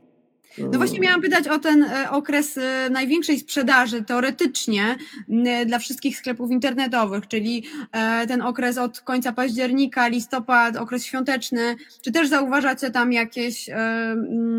[0.58, 4.96] no właśnie miałam pytać o ten e, okres e, największej sprzedaży teoretycznie
[5.66, 11.76] dla wszystkich sklepów internetowych, czyli e, ten okres od końca października, listopad, okres świąteczny.
[12.02, 13.70] Czy też zauważacie tam jakieś,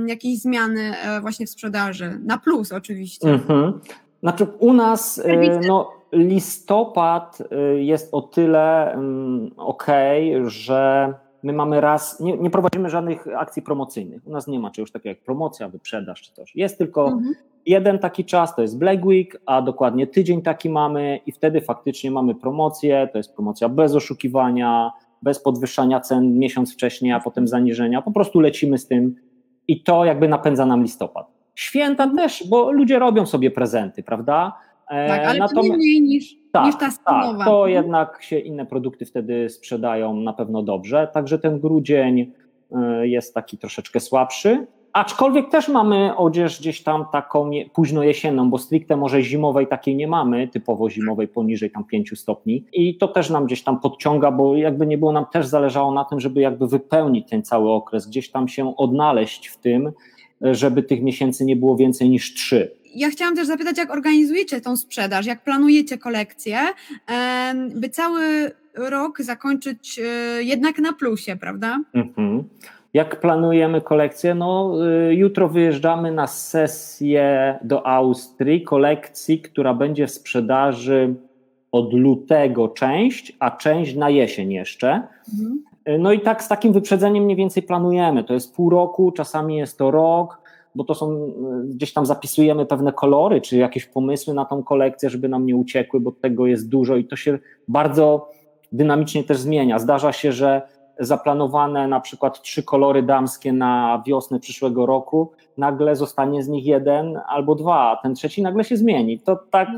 [0.08, 2.20] jakieś zmiany właśnie w sprzedaży?
[2.24, 3.30] Na plus oczywiście.
[3.30, 3.80] Mhm.
[4.20, 5.22] Znaczy u nas
[5.68, 7.38] no, listopad
[7.78, 8.98] jest o tyle
[9.58, 9.88] ok,
[10.46, 11.14] że
[11.46, 14.28] my mamy raz, nie, nie, prowadzimy żadnych akcji promocyjnych.
[14.28, 16.56] U nas nie ma czegoś takiego jak promocja, wyprzedaż czy coś.
[16.56, 17.34] Jest tylko mhm.
[17.66, 22.12] jeden taki czas, to jest Black Week, a dokładnie tydzień taki mamy i wtedy faktycznie
[22.12, 28.02] mamy promocję, to jest promocja bez oszukiwania, bez podwyższania cen miesiąc wcześniej, a potem zaniżenia.
[28.02, 29.16] Po prostu lecimy z tym
[29.68, 31.28] i to jakby napędza nam listopad.
[31.56, 34.54] Święta też, bo ludzie robią sobie prezenty, prawda?
[34.90, 37.38] E, tak, ale Natomiast, to mniej niż, tak, niż ta stanowa.
[37.38, 42.32] Tak, to jednak się inne produkty wtedy sprzedają na pewno dobrze, także ten grudzień
[42.72, 48.58] e, jest taki troszeczkę słabszy, aczkolwiek też mamy odzież gdzieś tam taką późno jesienną, bo
[48.58, 52.66] stricte może zimowej takiej nie mamy, typowo zimowej poniżej tam 5 stopni.
[52.74, 56.06] I to też nam gdzieś tam podciąga, bo jakby nie było nam też zależało na
[56.06, 59.92] tym, żeby jakby wypełnić ten cały okres, gdzieś tam się odnaleźć w tym,
[60.42, 64.78] żeby tych miesięcy nie było więcej niż 3 ja chciałam też zapytać, jak organizujecie tą
[64.78, 66.60] sprzedaż, jak planujecie kolekcję,
[67.76, 71.80] by cały rok zakończyć e, jednak na plusie, prawda?
[71.94, 72.44] Mhm.
[72.94, 74.36] Jak planujemy kolekcję?
[74.36, 74.74] No,
[75.10, 81.16] y, jutro wyjeżdżamy na sesję do Austrii kolekcji, która będzie w sprzedaży
[81.72, 85.02] od lutego część, a część na jesień jeszcze.
[85.34, 85.64] Mhm.
[86.00, 88.24] No i tak z takim wyprzedzeniem mniej więcej planujemy.
[88.24, 90.42] To jest pół roku, czasami jest to rok,
[90.76, 91.32] bo to są,
[91.66, 96.00] gdzieś tam zapisujemy pewne kolory, czy jakieś pomysły na tą kolekcję, żeby nam nie uciekły,
[96.00, 98.30] bo tego jest dużo i to się bardzo
[98.72, 99.80] dynamicznie też zmienia.
[99.80, 100.62] Zdarza się, że
[101.00, 107.20] zaplanowane na przykład trzy kolory damskie na wiosnę przyszłego roku, nagle zostanie z nich jeden
[107.28, 109.20] albo dwa, a ten trzeci nagle się zmieni.
[109.20, 109.70] To tak,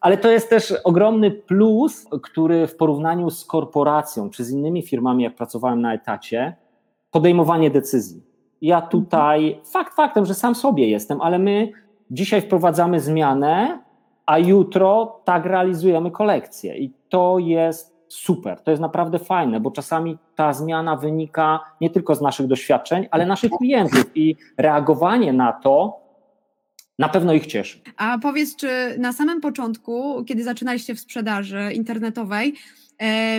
[0.00, 5.24] ale to jest też ogromny plus, który w porównaniu z korporacją czy z innymi firmami,
[5.24, 6.56] jak pracowałem na etacie,
[7.10, 8.27] podejmowanie decyzji.
[8.62, 11.72] Ja tutaj, fakt faktem, że sam sobie jestem, ale my
[12.10, 13.78] dzisiaj wprowadzamy zmianę,
[14.26, 16.78] a jutro tak realizujemy kolekcję.
[16.78, 22.14] I to jest super, to jest naprawdę fajne, bo czasami ta zmiana wynika nie tylko
[22.14, 26.00] z naszych doświadczeń, ale naszych klientów i reagowanie na to
[26.98, 27.80] na pewno ich cieszy.
[27.96, 28.68] A powiedz, czy
[28.98, 32.54] na samym początku, kiedy zaczynaliście w sprzedaży internetowej,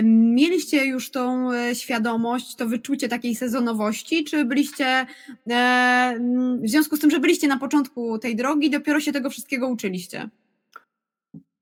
[0.02, 5.06] mieliście już tą e, świadomość, to wyczucie takiej sezonowości, czy byliście
[5.50, 6.18] e,
[6.62, 10.28] w związku z tym, że byliście na początku tej drogi, dopiero się tego wszystkiego uczyliście?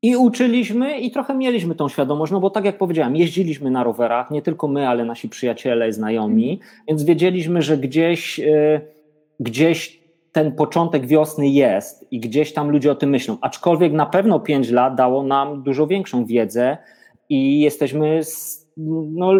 [0.02, 4.30] I uczyliśmy i trochę mieliśmy tą świadomość, no bo tak jak powiedziałem, jeździliśmy na rowerach,
[4.30, 8.80] nie tylko my, ale nasi przyjaciele, znajomi, więc wiedzieliśmy, że gdzieś, e,
[9.40, 10.00] gdzieś
[10.32, 13.38] ten początek wiosny jest i gdzieś tam ludzie o tym myślą.
[13.40, 16.78] Aczkolwiek na pewno 5 lat dało nam dużo większą wiedzę
[17.28, 18.20] i jesteśmy
[18.76, 19.32] no,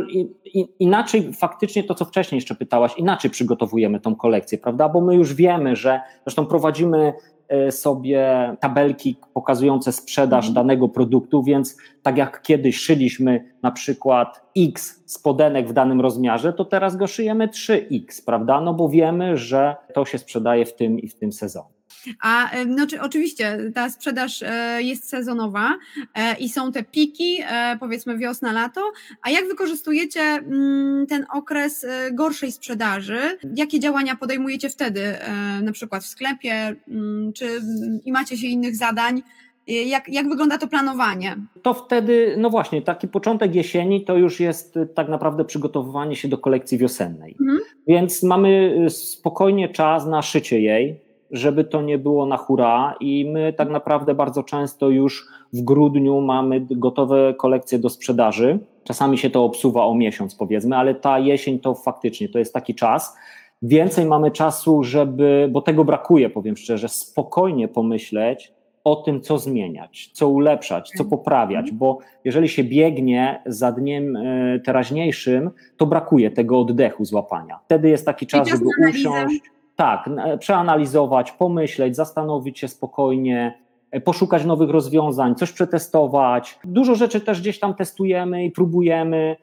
[0.79, 4.89] inaczej faktycznie to, co wcześniej jeszcze pytałaś, inaczej przygotowujemy tą kolekcję, prawda?
[4.89, 7.13] Bo my już wiemy, że zresztą prowadzimy
[7.49, 10.55] E, sobie tabelki pokazujące sprzedaż mhm.
[10.55, 16.65] danego produktu, więc tak jak kiedyś szyliśmy na przykład X spodenek w danym rozmiarze, to
[16.65, 18.61] teraz go szyjemy 3X, prawda?
[18.61, 21.78] No bo wiemy, że to się sprzedaje w tym i w tym sezonie.
[22.21, 25.77] A no, czy, oczywiście ta sprzedaż e, jest sezonowa
[26.15, 28.93] e, i są te piki, e, powiedzmy wiosna, lato.
[29.23, 33.39] A jak wykorzystujecie mm, ten okres gorszej sprzedaży?
[33.57, 35.19] Jakie działania podejmujecie wtedy,
[35.63, 37.61] na przykład w sklepie, mm, czy
[38.05, 39.23] i macie się innych zadań?
[39.67, 41.37] Jak, jak wygląda to planowanie?
[41.63, 46.39] To wtedy, no właśnie, taki początek jesieni to już jest tak naprawdę przygotowywanie się do
[46.39, 47.37] kolekcji wiosennej.
[47.41, 47.59] Mhm.
[47.87, 53.53] Więc mamy spokojnie czas na szycie jej żeby to nie było na hura i my
[53.53, 58.59] tak naprawdę bardzo często już w grudniu mamy gotowe kolekcje do sprzedaży.
[58.85, 62.75] Czasami się to obsuwa o miesiąc powiedzmy, ale ta jesień to faktycznie to jest taki
[62.75, 63.17] czas.
[63.63, 68.53] Więcej mamy czasu, żeby, bo tego brakuje, powiem szczerze, spokojnie pomyśleć
[68.85, 74.61] o tym, co zmieniać, co ulepszać, co poprawiać, bo jeżeli się biegnie za dniem e,
[74.61, 77.59] teraźniejszym, to brakuje tego oddechu złapania.
[77.65, 79.41] Wtedy jest taki czas, żeby usiąść
[79.79, 83.59] tak, przeanalizować, pomyśleć, zastanowić się spokojnie,
[83.91, 86.59] e, poszukać nowych rozwiązań, coś przetestować.
[86.65, 89.37] Dużo rzeczy też gdzieś tam testujemy i próbujemy,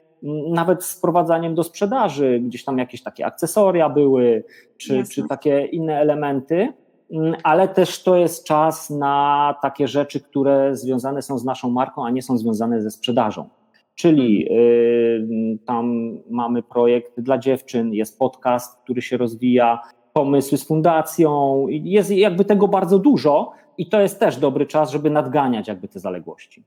[0.50, 4.44] nawet z wprowadzaniem do sprzedaży, gdzieś tam jakieś takie akcesoria były,
[4.76, 6.72] czy, czy takie inne elementy,
[7.42, 12.10] ale też to jest czas na takie rzeczy, które związane są z naszą marką, a
[12.10, 13.48] nie są związane ze sprzedażą.
[13.94, 19.80] Czyli y, tam mamy projekt dla dziewczyn, jest podcast, który się rozwija,
[20.16, 21.66] pomysły z fundacją.
[21.68, 26.00] Jest jakby tego bardzo dużo i to jest też dobry czas, żeby nadganiać jakby te
[26.00, 26.64] zaległości.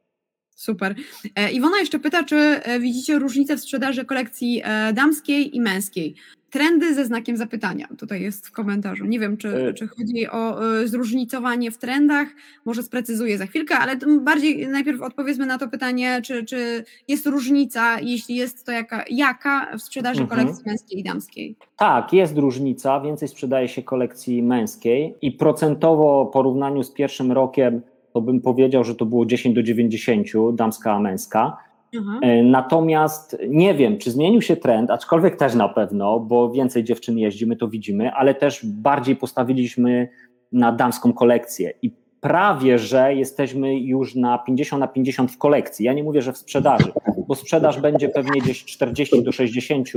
[0.55, 0.95] Super.
[1.35, 6.15] E, Iwona jeszcze pyta, czy e, widzicie różnicę w sprzedaży kolekcji e, damskiej i męskiej?
[6.49, 7.87] Trendy ze znakiem zapytania.
[7.97, 9.05] Tutaj jest w komentarzu.
[9.05, 12.27] Nie wiem, czy, e, czy chodzi o e, zróżnicowanie w trendach.
[12.65, 17.99] Może sprecyzuję za chwilkę, ale bardziej najpierw odpowiedzmy na to pytanie, czy, czy jest różnica,
[17.99, 20.39] jeśli jest to jaka, jaka w sprzedaży mhm.
[20.39, 21.55] kolekcji męskiej i damskiej?
[21.77, 23.01] Tak, jest różnica.
[23.01, 27.81] Więcej sprzedaje się kolekcji męskiej i procentowo w porównaniu z pierwszym rokiem
[28.13, 31.57] to bym powiedział, że to było 10 do 90, damska a męska
[32.21, 37.17] E, natomiast nie wiem, czy zmienił się trend, aczkolwiek też na pewno, bo więcej dziewczyn
[37.17, 40.09] jeździ, my to widzimy, ale też bardziej postawiliśmy
[40.51, 41.73] na damską kolekcję.
[41.81, 45.85] I prawie, że jesteśmy już na 50 na 50 w kolekcji.
[45.85, 46.91] Ja nie mówię, że w sprzedaży,
[47.27, 49.89] bo sprzedaż będzie pewnie gdzieś 40 do 60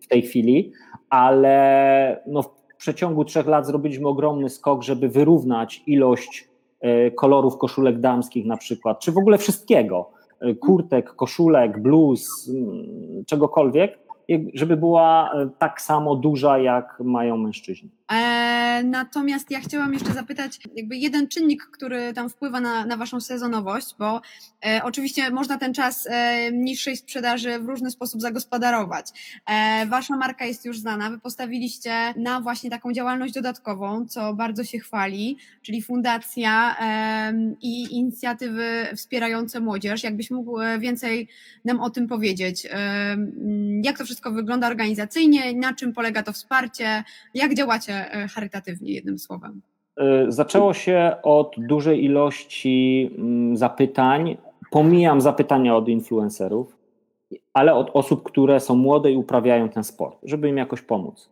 [0.00, 0.72] w tej chwili,
[1.10, 6.48] ale no w przeciągu trzech lat zrobiliśmy ogromny skok, żeby wyrównać ilość
[6.80, 10.17] e, kolorów koszulek damskich na przykład, czy w ogóle wszystkiego
[10.60, 12.50] kurtek, koszulek, bluz,
[13.26, 13.98] czegokolwiek,
[14.54, 17.90] żeby była e, tak samo duża, jak mają mężczyźni.
[18.12, 23.20] E, natomiast ja chciałam jeszcze zapytać, jakby jeden czynnik, który tam wpływa na, na Waszą
[23.20, 24.20] sezonowość, bo
[24.66, 29.40] e, oczywiście można ten czas e, niższej sprzedaży w różny sposób zagospodarować.
[29.46, 34.64] E, wasza marka jest już znana, Wy postawiliście na właśnie taką działalność dodatkową, co bardzo
[34.64, 36.76] się chwali, czyli fundacja
[37.62, 40.02] i inicjatywy wspierające młodzież.
[40.02, 41.28] Jakbyś mógł e, więcej
[41.64, 42.66] nam o tym powiedzieć?
[42.70, 43.16] E,
[43.82, 47.97] jak to wszystko wygląda organizacyjnie, na czym polega to wsparcie, jak działacie
[48.34, 49.62] charytatywnie, jednym słowem?
[49.96, 54.36] E, zaczęło się od dużej ilości mm, zapytań.
[54.70, 56.76] Pomijam zapytania od influencerów,
[57.52, 61.30] ale od osób, które są młode i uprawiają ten sport, żeby im jakoś pomóc.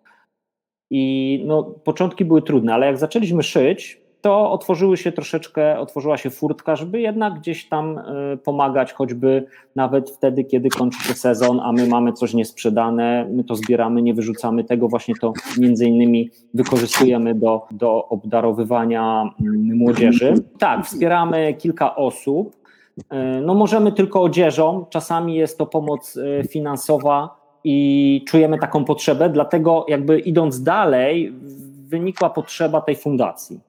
[0.90, 6.30] I no, początki były trudne, ale jak zaczęliśmy szyć, to otworzyły się troszeczkę, otworzyła się
[6.30, 11.72] furtka, żeby jednak gdzieś tam e, pomagać, choćby nawet wtedy, kiedy kończy się sezon, a
[11.72, 17.34] my mamy coś niesprzedane, my to zbieramy, nie wyrzucamy tego, właśnie to między innymi wykorzystujemy
[17.34, 20.34] do, do obdarowywania mm, młodzieży.
[20.58, 22.56] Tak, wspieramy kilka osób,
[23.10, 29.28] e, no możemy tylko odzieżą, czasami jest to pomoc e, finansowa i czujemy taką potrzebę,
[29.28, 31.32] dlatego jakby idąc dalej,
[31.88, 33.60] wynikła potrzeba tej fundacji.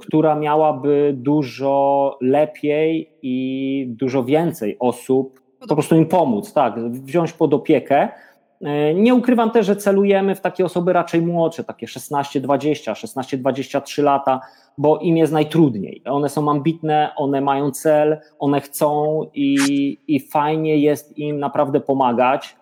[0.00, 7.54] Która miałaby dużo lepiej i dużo więcej osób po prostu im pomóc, tak, wziąć pod
[7.54, 8.08] opiekę.
[8.94, 14.40] Nie ukrywam też, że celujemy w takie osoby raczej młodsze, takie 16-20, 16-23 lata,
[14.78, 16.02] bo im jest najtrudniej.
[16.04, 22.56] One są ambitne, one mają cel, one chcą i, i fajnie jest im naprawdę pomagać.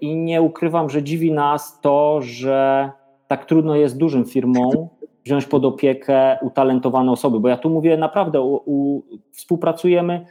[0.00, 2.90] I nie ukrywam, że dziwi nas to, że
[3.28, 4.88] tak trudno jest dużym firmom
[5.26, 10.26] wziąć pod opiekę utalentowane osoby, bo ja tu mówię naprawdę, u, u, współpracujemy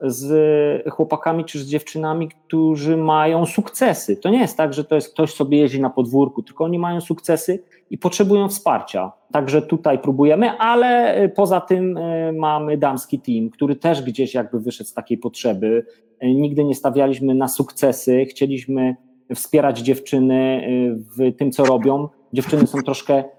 [0.00, 4.16] z chłopakami czy z dziewczynami, którzy mają sukcesy.
[4.16, 7.00] To nie jest tak, że to jest ktoś sobie jeździ na podwórku, tylko oni mają
[7.00, 9.12] sukcesy i potrzebują wsparcia.
[9.32, 14.90] Także tutaj próbujemy, ale poza tym e, mamy damski team, który też gdzieś jakby wyszedł
[14.90, 15.86] z takiej potrzeby.
[16.20, 18.96] E, nigdy nie stawialiśmy na sukcesy, chcieliśmy
[19.34, 20.68] wspierać dziewczyny e,
[21.16, 22.08] w tym, co robią.
[22.32, 23.37] Dziewczyny są troszkę E,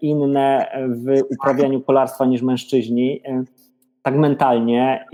[0.00, 3.44] inne w uprawianiu kolarstwa niż mężczyźni, e,
[4.02, 5.06] tak mentalnie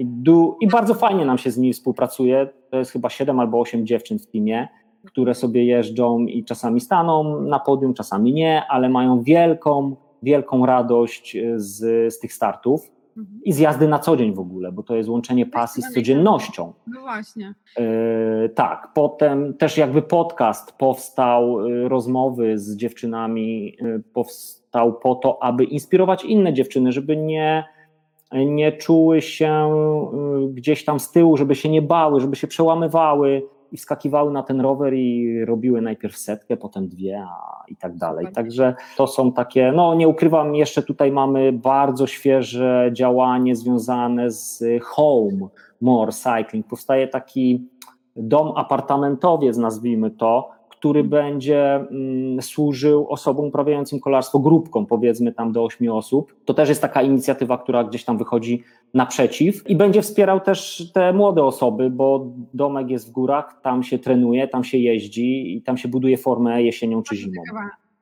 [0.61, 2.49] i bardzo fajnie nam się z nimi współpracuje.
[2.71, 4.69] To jest chyba 7 albo 8 dziewczyn w teamie,
[5.05, 11.37] które sobie jeżdżą i czasami staną na podium, czasami nie, ale mają wielką, wielką radość
[11.57, 12.96] z, z tych startów.
[13.45, 16.73] I z jazdy na co dzień w ogóle, bo to jest łączenie pasji z codziennością.
[16.87, 17.55] No właśnie.
[17.79, 25.43] Yy, tak, potem też jakby podcast powstał, yy, rozmowy z dziewczynami yy, powstał po to,
[25.43, 27.65] aby inspirować inne dziewczyny, żeby nie,
[28.33, 29.71] nie czuły się
[30.51, 34.61] gdzieś tam z tyłu, żeby się nie bały, żeby się przełamywały, i wskakiwały na ten
[34.61, 38.27] rower i robiły najpierw setkę, potem dwie a, i tak dalej.
[38.35, 44.65] Także to są takie, no nie ukrywam, jeszcze tutaj mamy bardzo świeże działanie związane z
[44.83, 45.49] home
[45.81, 46.67] more cycling.
[46.67, 47.69] Powstaje taki
[48.17, 50.56] dom apartamentowiec, nazwijmy to,
[50.87, 56.35] który będzie mm, służył osobom uprawiającym kolarstwo grupką, powiedzmy tam do ośmiu osób.
[56.45, 58.63] To też jest taka inicjatywa, która gdzieś tam wychodzi
[58.95, 63.99] naprzeciw i będzie wspierał też te młode osoby, bo domek jest w górach, tam się
[63.99, 67.43] trenuje, tam się jeździ i tam się buduje formę jesienią czy zimą.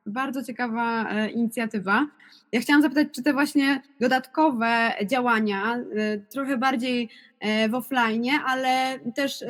[0.05, 2.07] Bardzo ciekawa e, inicjatywa.
[2.51, 8.99] Ja chciałam zapytać, czy te właśnie dodatkowe działania, e, trochę bardziej e, w offline, ale
[9.15, 9.43] też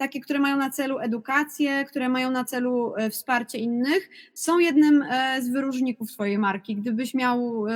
[0.00, 5.02] takie, które mają na celu edukację, które mają na celu e, wsparcie innych, są jednym
[5.02, 6.76] e, z wyróżników swojej marki.
[6.76, 7.72] Gdybyś miał e,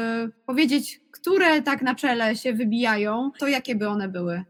[0.47, 4.45] powiedzieć, które tak na czele się wybijają, to jakie by one były?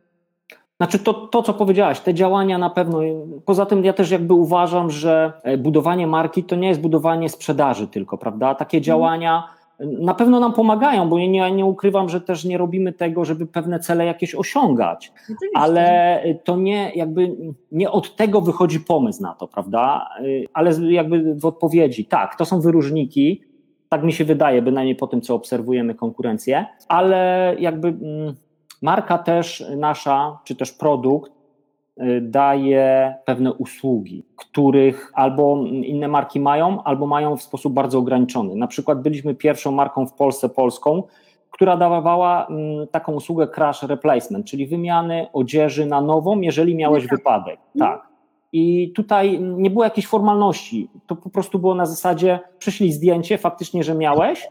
[0.77, 3.01] Znaczy to, to, co powiedziałaś, te działania na pewno.
[3.45, 8.19] Poza tym ja też jakby uważam, że budowanie marki to nie jest budowanie sprzedaży tylko,
[8.19, 8.55] prawda?
[8.55, 8.85] Takie mhm.
[8.85, 9.49] działania
[9.81, 13.81] na pewno nam pomagają, bo nie, nie ukrywam, że też nie robimy tego, żeby pewne
[13.81, 15.49] cele jakieś osiągać, Oczywiście.
[15.55, 17.37] ale to nie jakby
[17.73, 20.09] nie od tego wychodzi pomysł na to, prawda?
[20.53, 23.41] Ale jakby w odpowiedzi, tak, to są wyróżniki,
[23.89, 28.35] tak mi się wydaje, bynajmniej po tym, co obserwujemy konkurencję, ale jakby mm,
[28.83, 31.34] marka też nasza, czy też produkt Y,
[32.23, 38.57] daje pewne usługi, których albo inne marki mają, albo mają w sposób bardzo ograniczony.
[38.57, 41.03] Na przykład byliśmy pierwszą marką w Polsce polską,
[41.51, 47.61] która dawała mm, taką usługę crash replacement, czyli wymiany odzieży na nową, jeżeli miałeś wypadek.
[47.79, 48.14] Tak.
[48.57, 50.89] I tutaj nie było jakiejś formalności.
[51.07, 54.49] To po prostu było na zasadzie, przyszli zdjęcie, faktycznie, że miałeś,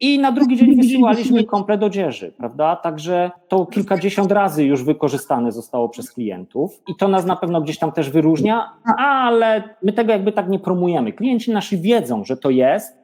[0.00, 2.76] i na drugi dzień wysyłaliśmy komplet odzieży, prawda?
[2.76, 7.78] Także to kilkadziesiąt razy już wykorzystane zostało przez klientów i to nas na pewno gdzieś
[7.78, 11.12] tam też wyróżnia, ale my tego jakby tak nie promujemy.
[11.12, 12.98] Klienci nasi wiedzą, że to jest.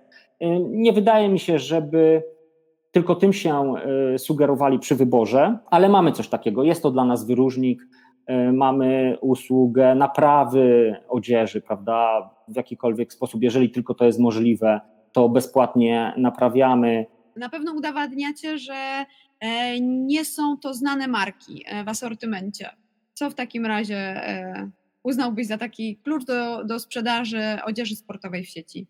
[0.71, 2.23] Nie wydaje mi się, żeby
[2.93, 3.75] tylko tym się
[4.15, 6.65] y, sugerowali przy wyborze, ale mamy coś takiego.
[6.65, 7.83] Jest to dla nas wyróżnik
[8.53, 14.81] mamy usługę naprawy odzieży, prawda, w jakikolwiek sposób, jeżeli tylko to jest możliwe,
[15.13, 17.07] to bezpłatnie naprawiamy.
[17.37, 19.05] Na pewno udowadniacie, że
[19.41, 22.71] e, nie są to znane marki w asortymencie.
[23.15, 24.71] Co w takim razie e,
[25.03, 28.87] uznałbyś za taki klucz do, do sprzedaży odzieży sportowej w sieci?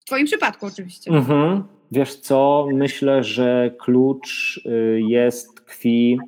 [0.00, 1.10] W Twoim przypadku oczywiście.
[1.10, 1.64] Mhm.
[1.92, 6.18] Wiesz co, myślę, że klucz y, jest tkwi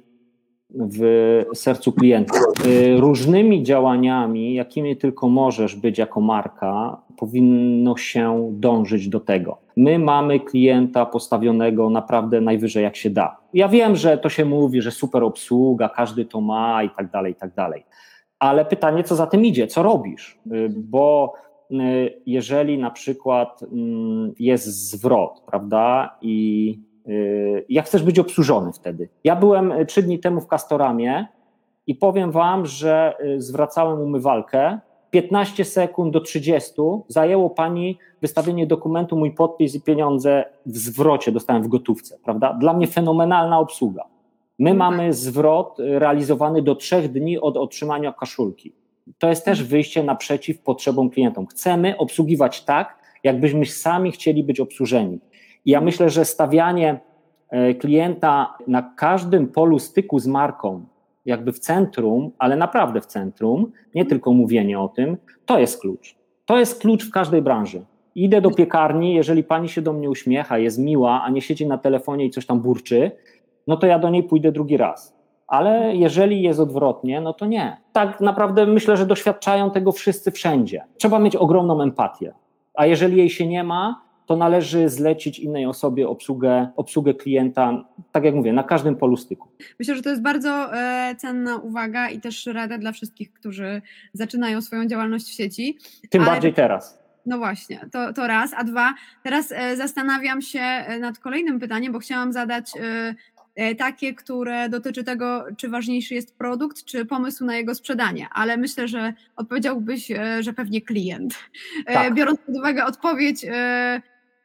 [0.74, 2.34] w sercu klienta.
[2.66, 9.58] Y, różnymi działaniami, jakimi tylko możesz być jako marka, powinno się dążyć do tego.
[9.76, 13.36] My mamy klienta postawionego naprawdę najwyżej jak się da.
[13.54, 17.32] Ja wiem, że to się mówi, że super obsługa, każdy to ma i tak dalej,
[17.32, 17.84] i tak dalej.
[18.38, 20.38] Ale pytanie, co za tym idzie, co robisz?
[20.52, 21.34] Y, bo
[21.70, 21.76] y,
[22.26, 26.89] jeżeli na przykład mm, jest zwrot, prawda, i
[27.68, 29.08] jak chcesz być obsłużony wtedy.
[29.24, 31.26] Ja byłem y, trzy dni temu w Castoramie
[31.86, 34.78] i powiem wam, że y, zwracałem umywalkę.
[35.10, 36.72] 15 sekund do 30
[37.08, 42.52] zajęło pani wystawienie dokumentu, mój podpis i pieniądze w zwrocie dostałem w gotówce, prawda?
[42.52, 44.04] Dla mnie fenomenalna obsługa.
[44.58, 44.76] My mhm.
[44.76, 48.72] mamy zwrot realizowany do trzech dni od otrzymania kaszulki.
[49.18, 49.70] To jest też mhm.
[49.70, 51.46] wyjście naprzeciw potrzebom klientom.
[51.46, 55.18] Chcemy obsługiwać tak, jakbyśmy sami chcieli być obsłużeni.
[55.64, 57.00] I ja myślę, że stawianie
[57.50, 60.84] e, klienta na każdym polu styku z marką,
[61.24, 66.16] jakby w centrum, ale naprawdę w centrum, nie tylko mówienie o tym, to jest klucz.
[66.46, 67.84] To jest klucz w każdej branży.
[68.14, 71.78] Idę do piekarni, jeżeli pani się do mnie uśmiecha, jest miła, a nie siedzi na
[71.78, 73.10] telefonie i coś tam burczy,
[73.66, 75.20] no to ja do niej pójdę drugi raz.
[75.46, 77.76] Ale jeżeli jest odwrotnie, no to nie.
[77.92, 80.84] Tak naprawdę myślę, że doświadczają tego wszyscy wszędzie.
[80.96, 82.32] Trzeba mieć ogromną empatię.
[82.74, 88.24] A jeżeli jej się nie ma, to należy zlecić innej osobie obsługę, obsługę klienta, tak
[88.24, 89.48] jak mówię, na każdym polu styku.
[89.78, 94.62] Myślę, że to jest bardzo e, cenna uwaga i też rada dla wszystkich, którzy zaczynają
[94.62, 95.78] swoją działalność w sieci.
[96.10, 96.30] Tym Ale...
[96.30, 97.02] bardziej teraz.
[97.26, 98.54] No właśnie, to, to raz.
[98.56, 102.72] A dwa, teraz e, zastanawiam się e, nad kolejnym pytaniem, bo chciałam zadać
[103.78, 108.88] takie, które dotyczy tego, czy ważniejszy jest produkt, czy pomysł na jego sprzedanie, ale myślę,
[108.88, 111.34] że odpowiedziałbyś, że pewnie klient.
[111.86, 112.14] Tak.
[112.14, 113.46] Biorąc pod uwagę odpowiedź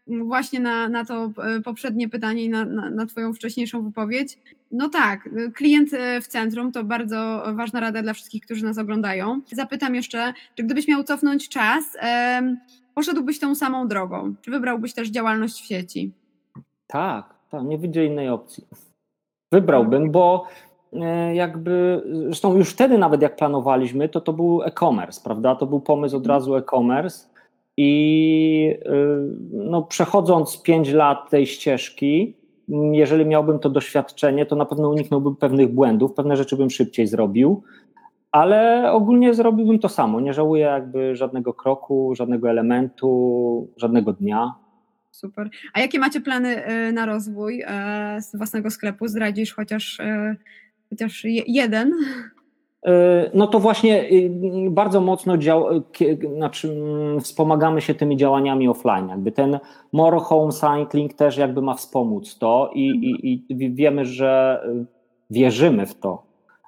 [0.07, 4.37] właśnie na, na to e, poprzednie pytanie i na, na, na, Twoją wcześniejszą wypowiedź.
[4.71, 9.41] No tak, klient e, w centrum to bardzo ważna rada dla wszystkich, którzy nas oglądają.
[9.51, 11.97] Zapytam jeszcze, czy gdybyś miał cofnąć czas,
[12.95, 14.35] poszedłbyś tą samą drogą?
[14.41, 16.11] Czy wybrałbyś też działalność w sieci?
[16.87, 18.63] Tak, tak, nie widzę innej opcji.
[19.51, 20.47] Wybrałbym, bo
[20.93, 25.55] e, jakby, zresztą już wtedy nawet jak planowaliśmy, to to był e-commerce, prawda?
[25.55, 27.34] To był pomysł od razu e-commerce
[27.78, 28.89] i y,
[29.51, 32.36] no, przechodząc 5 lat tej ścieżki,
[32.91, 37.63] jeżeli miałbym to doświadczenie, to na pewno uniknąłbym pewnych błędów, pewne rzeczy bym szybciej zrobił,
[38.32, 40.19] ale ogólnie zrobiłbym to samo.
[40.19, 44.53] Nie żałuję jakby żadnego kroku, żadnego elementu, żadnego dnia.
[45.11, 45.49] Super.
[45.73, 49.07] A jakie macie plany y, na rozwój y, własnego sklepu?
[49.07, 50.01] Zdradzisz chociaż,
[50.89, 51.93] chociaż jeden?
[52.86, 54.31] E, no to właśnie y,
[54.69, 55.65] bardzo mocno dział,
[56.36, 59.09] znaczy, mm, wspomagamy się tymi działaniami offline.
[59.09, 59.59] Jakby ten
[59.91, 64.86] More Home Cycling też jakby ma wspomóc to i, i, i wiemy, że y,
[65.29, 66.23] wierzymy w to,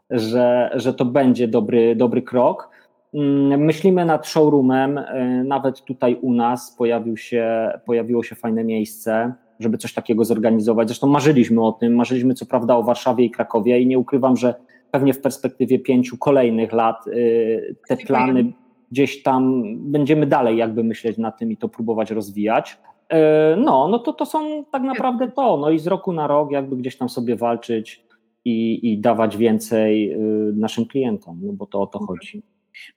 [0.10, 2.70] że, że to będzie dobry, dobry krok.
[3.14, 9.34] Mm, myślimy nad showroomem, y, nawet tutaj u nas pojawił się, pojawiło się fajne miejsce,
[9.60, 10.88] żeby coś takiego zorganizować.
[10.88, 14.56] Zresztą marzyliśmy o tym, marzyliśmy co prawda o Warszawie i Krakowie i nie ukrywam, że
[14.92, 18.54] pewnie w perspektywie pięciu kolejnych lat y, te plany
[18.92, 22.78] gdzieś tam będziemy dalej jakby myśleć na tym i to próbować rozwijać.
[23.14, 23.16] Y,
[23.58, 25.58] no, no to to są tak naprawdę to.
[25.58, 28.04] No i z roku na rok jakby gdzieś tam sobie walczyć
[28.46, 32.44] i, i dawać więcej y, naszym klientom, no bo to o to chodzi.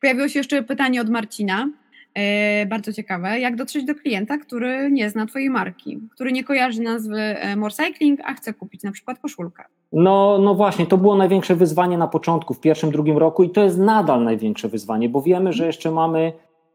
[0.00, 1.70] Pojawiło się jeszcze pytanie od Marcina.
[2.14, 6.82] E, bardzo ciekawe, jak dotrzeć do klienta, który nie zna Twojej marki, który nie kojarzy
[6.82, 9.64] nazwy e, Morecycling, a chce kupić na przykład koszulkę.
[9.92, 13.64] No, no właśnie, to było największe wyzwanie na początku, w pierwszym, drugim roku i to
[13.64, 16.32] jest nadal największe wyzwanie, bo wiemy, że jeszcze mamy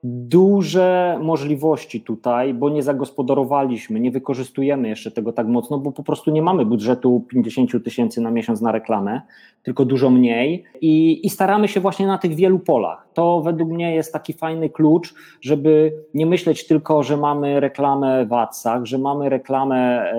[0.08, 6.32] duże możliwości tutaj, bo nie zagospodarowaliśmy, nie wykorzystujemy jeszcze tego tak mocno, bo po prostu
[6.32, 9.22] nie mamy budżetu 50 tysięcy na miesiąc na reklamę,
[9.64, 13.08] tylko dużo mniej i, i staramy się właśnie na tych wielu polach.
[13.14, 18.34] To według mnie jest taki fajny klucz, żeby nie myśleć tylko, że mamy reklamę w
[18.34, 20.16] adsach, że mamy reklamę e,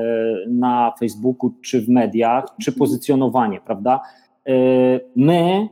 [0.48, 4.00] na Facebooku czy w mediach, czy pozycjonowanie, prawda?
[4.46, 4.52] E,
[5.16, 5.68] my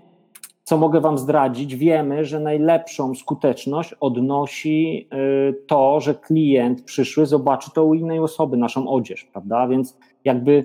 [0.64, 5.08] co mogę Wam zdradzić, wiemy, że najlepszą skuteczność odnosi
[5.50, 9.68] y, to, że klient przyszły zobaczy to u innej osoby, naszą odzież, prawda?
[9.68, 10.64] Więc jakby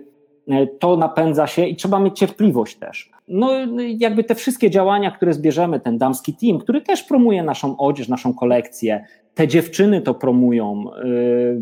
[0.50, 3.12] y, to napędza się i trzeba mieć cierpliwość też.
[3.28, 3.52] No,
[3.98, 8.34] jakby te wszystkie działania, które zbierzemy, ten damski team, który też promuje naszą odzież, naszą
[8.34, 10.86] kolekcję, te dziewczyny to promują.
[11.06, 11.62] Y,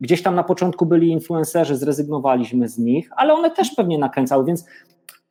[0.00, 4.64] gdzieś tam na początku byli influencerzy, zrezygnowaliśmy z nich, ale one też pewnie nakręcały, więc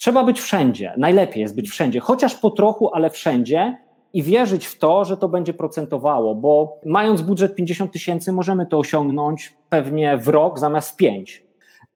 [0.04, 0.93] Trzeba być wszędzie.
[0.97, 3.78] Najlepiej jest być wszędzie, chociaż po trochu, ale wszędzie
[4.14, 8.80] i wierzyć w to, że to będzie procentowało, bo mając budżet 50 tysięcy, możemy to
[8.80, 11.43] osiągnąć pewnie w rok zamiast w pięć.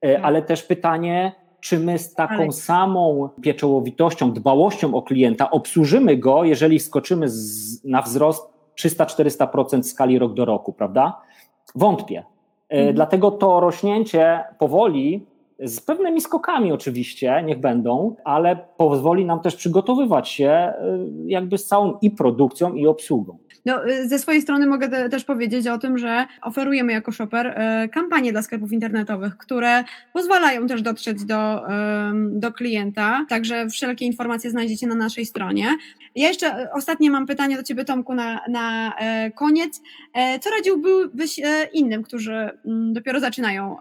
[0.00, 0.24] E, tak.
[0.24, 2.52] Ale też pytanie, czy my z taką ale...
[2.52, 10.34] samą pieczołowitością, dbałością o klienta obsłużymy go, jeżeli skoczymy z, na wzrost 300-400% skali rok
[10.34, 11.20] do roku, prawda?
[11.74, 12.18] Wątpię.
[12.18, 12.94] E, mhm.
[12.94, 15.26] Dlatego to rośnięcie powoli
[15.60, 20.72] z pewnymi skokami oczywiście, niech będą, ale pozwoli nam też przygotowywać się
[21.24, 23.38] y, jakby z całą i produkcją, i obsługą.
[23.66, 27.46] No, y, ze swojej strony mogę te, też powiedzieć o tym, że oferujemy jako shopper
[27.46, 31.62] y, kampanie dla sklepów internetowych, które pozwalają też dotrzeć do,
[32.30, 35.66] do klienta, także wszelkie informacje znajdziecie na naszej stronie.
[36.14, 38.92] Ja jeszcze ostatnie mam pytanie do Ciebie Tomku na, na
[39.34, 39.82] koniec.
[40.14, 42.32] E, co radziłbyś e, innym, którzy
[42.66, 43.76] mm, dopiero zaczynają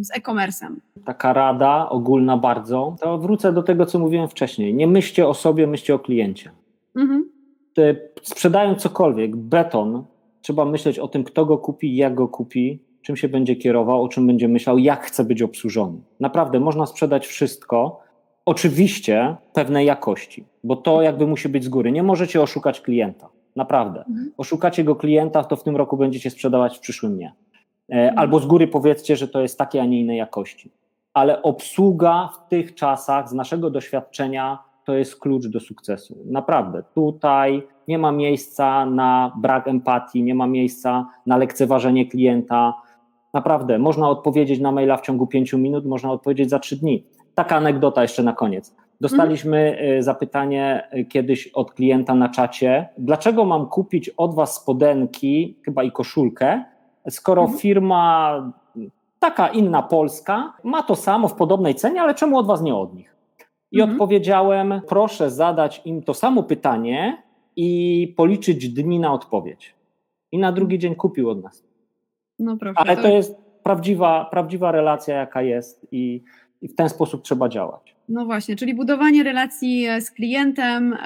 [0.00, 0.74] z e-commerce'em?
[1.04, 4.74] Taka rada ogólna bardzo, to wrócę do tego, co mówiłem wcześniej.
[4.74, 6.50] Nie myślcie o sobie, myślcie o kliencie.
[6.96, 7.33] Mhm
[8.22, 10.04] sprzedając cokolwiek, beton,
[10.42, 14.08] trzeba myśleć o tym, kto go kupi, jak go kupi, czym się będzie kierował, o
[14.08, 15.98] czym będzie myślał, jak chce być obsłużony.
[16.20, 18.00] Naprawdę można sprzedać wszystko,
[18.46, 21.92] oczywiście pewnej jakości, bo to jakby musi być z góry.
[21.92, 23.28] Nie możecie oszukać klienta.
[23.56, 24.04] Naprawdę.
[24.08, 24.32] Mhm.
[24.36, 27.32] Oszukacie go klienta, to w tym roku będziecie sprzedawać, w przyszłym nie.
[27.88, 28.18] E, mhm.
[28.18, 30.70] Albo z góry powiedzcie, że to jest takiej, a nie innej jakości.
[31.14, 36.18] Ale obsługa w tych czasach, z naszego doświadczenia, to jest klucz do sukcesu.
[36.26, 36.82] Naprawdę.
[36.94, 42.74] Tutaj nie ma miejsca na brak empatii, nie ma miejsca na lekceważenie klienta.
[43.34, 47.04] Naprawdę, można odpowiedzieć na maila w ciągu pięciu minut, można odpowiedzieć za trzy dni.
[47.34, 48.74] Taka anegdota jeszcze na koniec.
[49.00, 50.02] Dostaliśmy mhm.
[50.02, 55.92] zapytanie y, kiedyś od klienta na czacie, dlaczego mam kupić od Was spodenki, chyba i
[55.92, 56.64] koszulkę,
[57.08, 57.58] skoro mhm.
[57.58, 58.52] firma
[59.20, 62.94] taka inna polska ma to samo w podobnej cenie, ale czemu od Was nie od
[62.94, 63.13] nich?
[63.74, 63.92] I mhm.
[63.92, 67.22] odpowiedziałem, proszę zadać im to samo pytanie
[67.56, 69.74] i policzyć dni na odpowiedź.
[70.32, 71.64] I na drugi dzień kupił od nas.
[72.38, 76.22] No proszę, Ale to, to jest prawdziwa, prawdziwa relacja, jaka jest, i,
[76.62, 77.94] i w ten sposób trzeba działać.
[78.08, 80.96] No właśnie, czyli budowanie relacji z klientem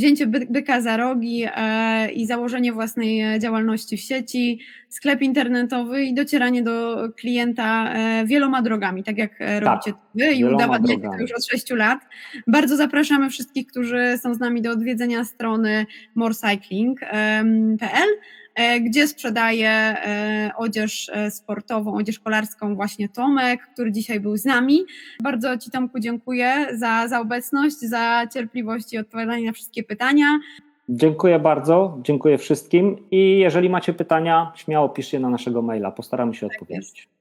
[0.00, 6.62] wzięcie byka za rogi e, i założenie własnej działalności w sieci, sklep internetowy i docieranie
[6.62, 11.46] do klienta e, wieloma drogami, tak jak tak, robicie wy i udowadniacie to już od
[11.46, 12.00] 6 lat.
[12.46, 18.08] Bardzo zapraszamy wszystkich, którzy są z nami do odwiedzenia strony morecycling.pl
[18.49, 18.49] E,
[18.80, 24.80] gdzie sprzedaje e, odzież e, sportową, odzież kolarską właśnie Tomek, który dzisiaj był z nami.
[25.22, 30.26] Bardzo Ci Tomku dziękuję za, za obecność, za cierpliwość i odpowiadanie na wszystkie pytania.
[30.88, 36.48] Dziękuję bardzo, dziękuję wszystkim i jeżeli macie pytania, śmiało piszcie na naszego maila, postaramy się
[36.48, 36.98] tak odpowiedzieć.
[36.98, 37.20] Jest.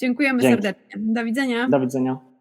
[0.00, 0.62] Dziękujemy Dzięki.
[0.62, 1.02] serdecznie.
[1.02, 1.68] Do widzenia.
[1.68, 2.35] Do widzenia.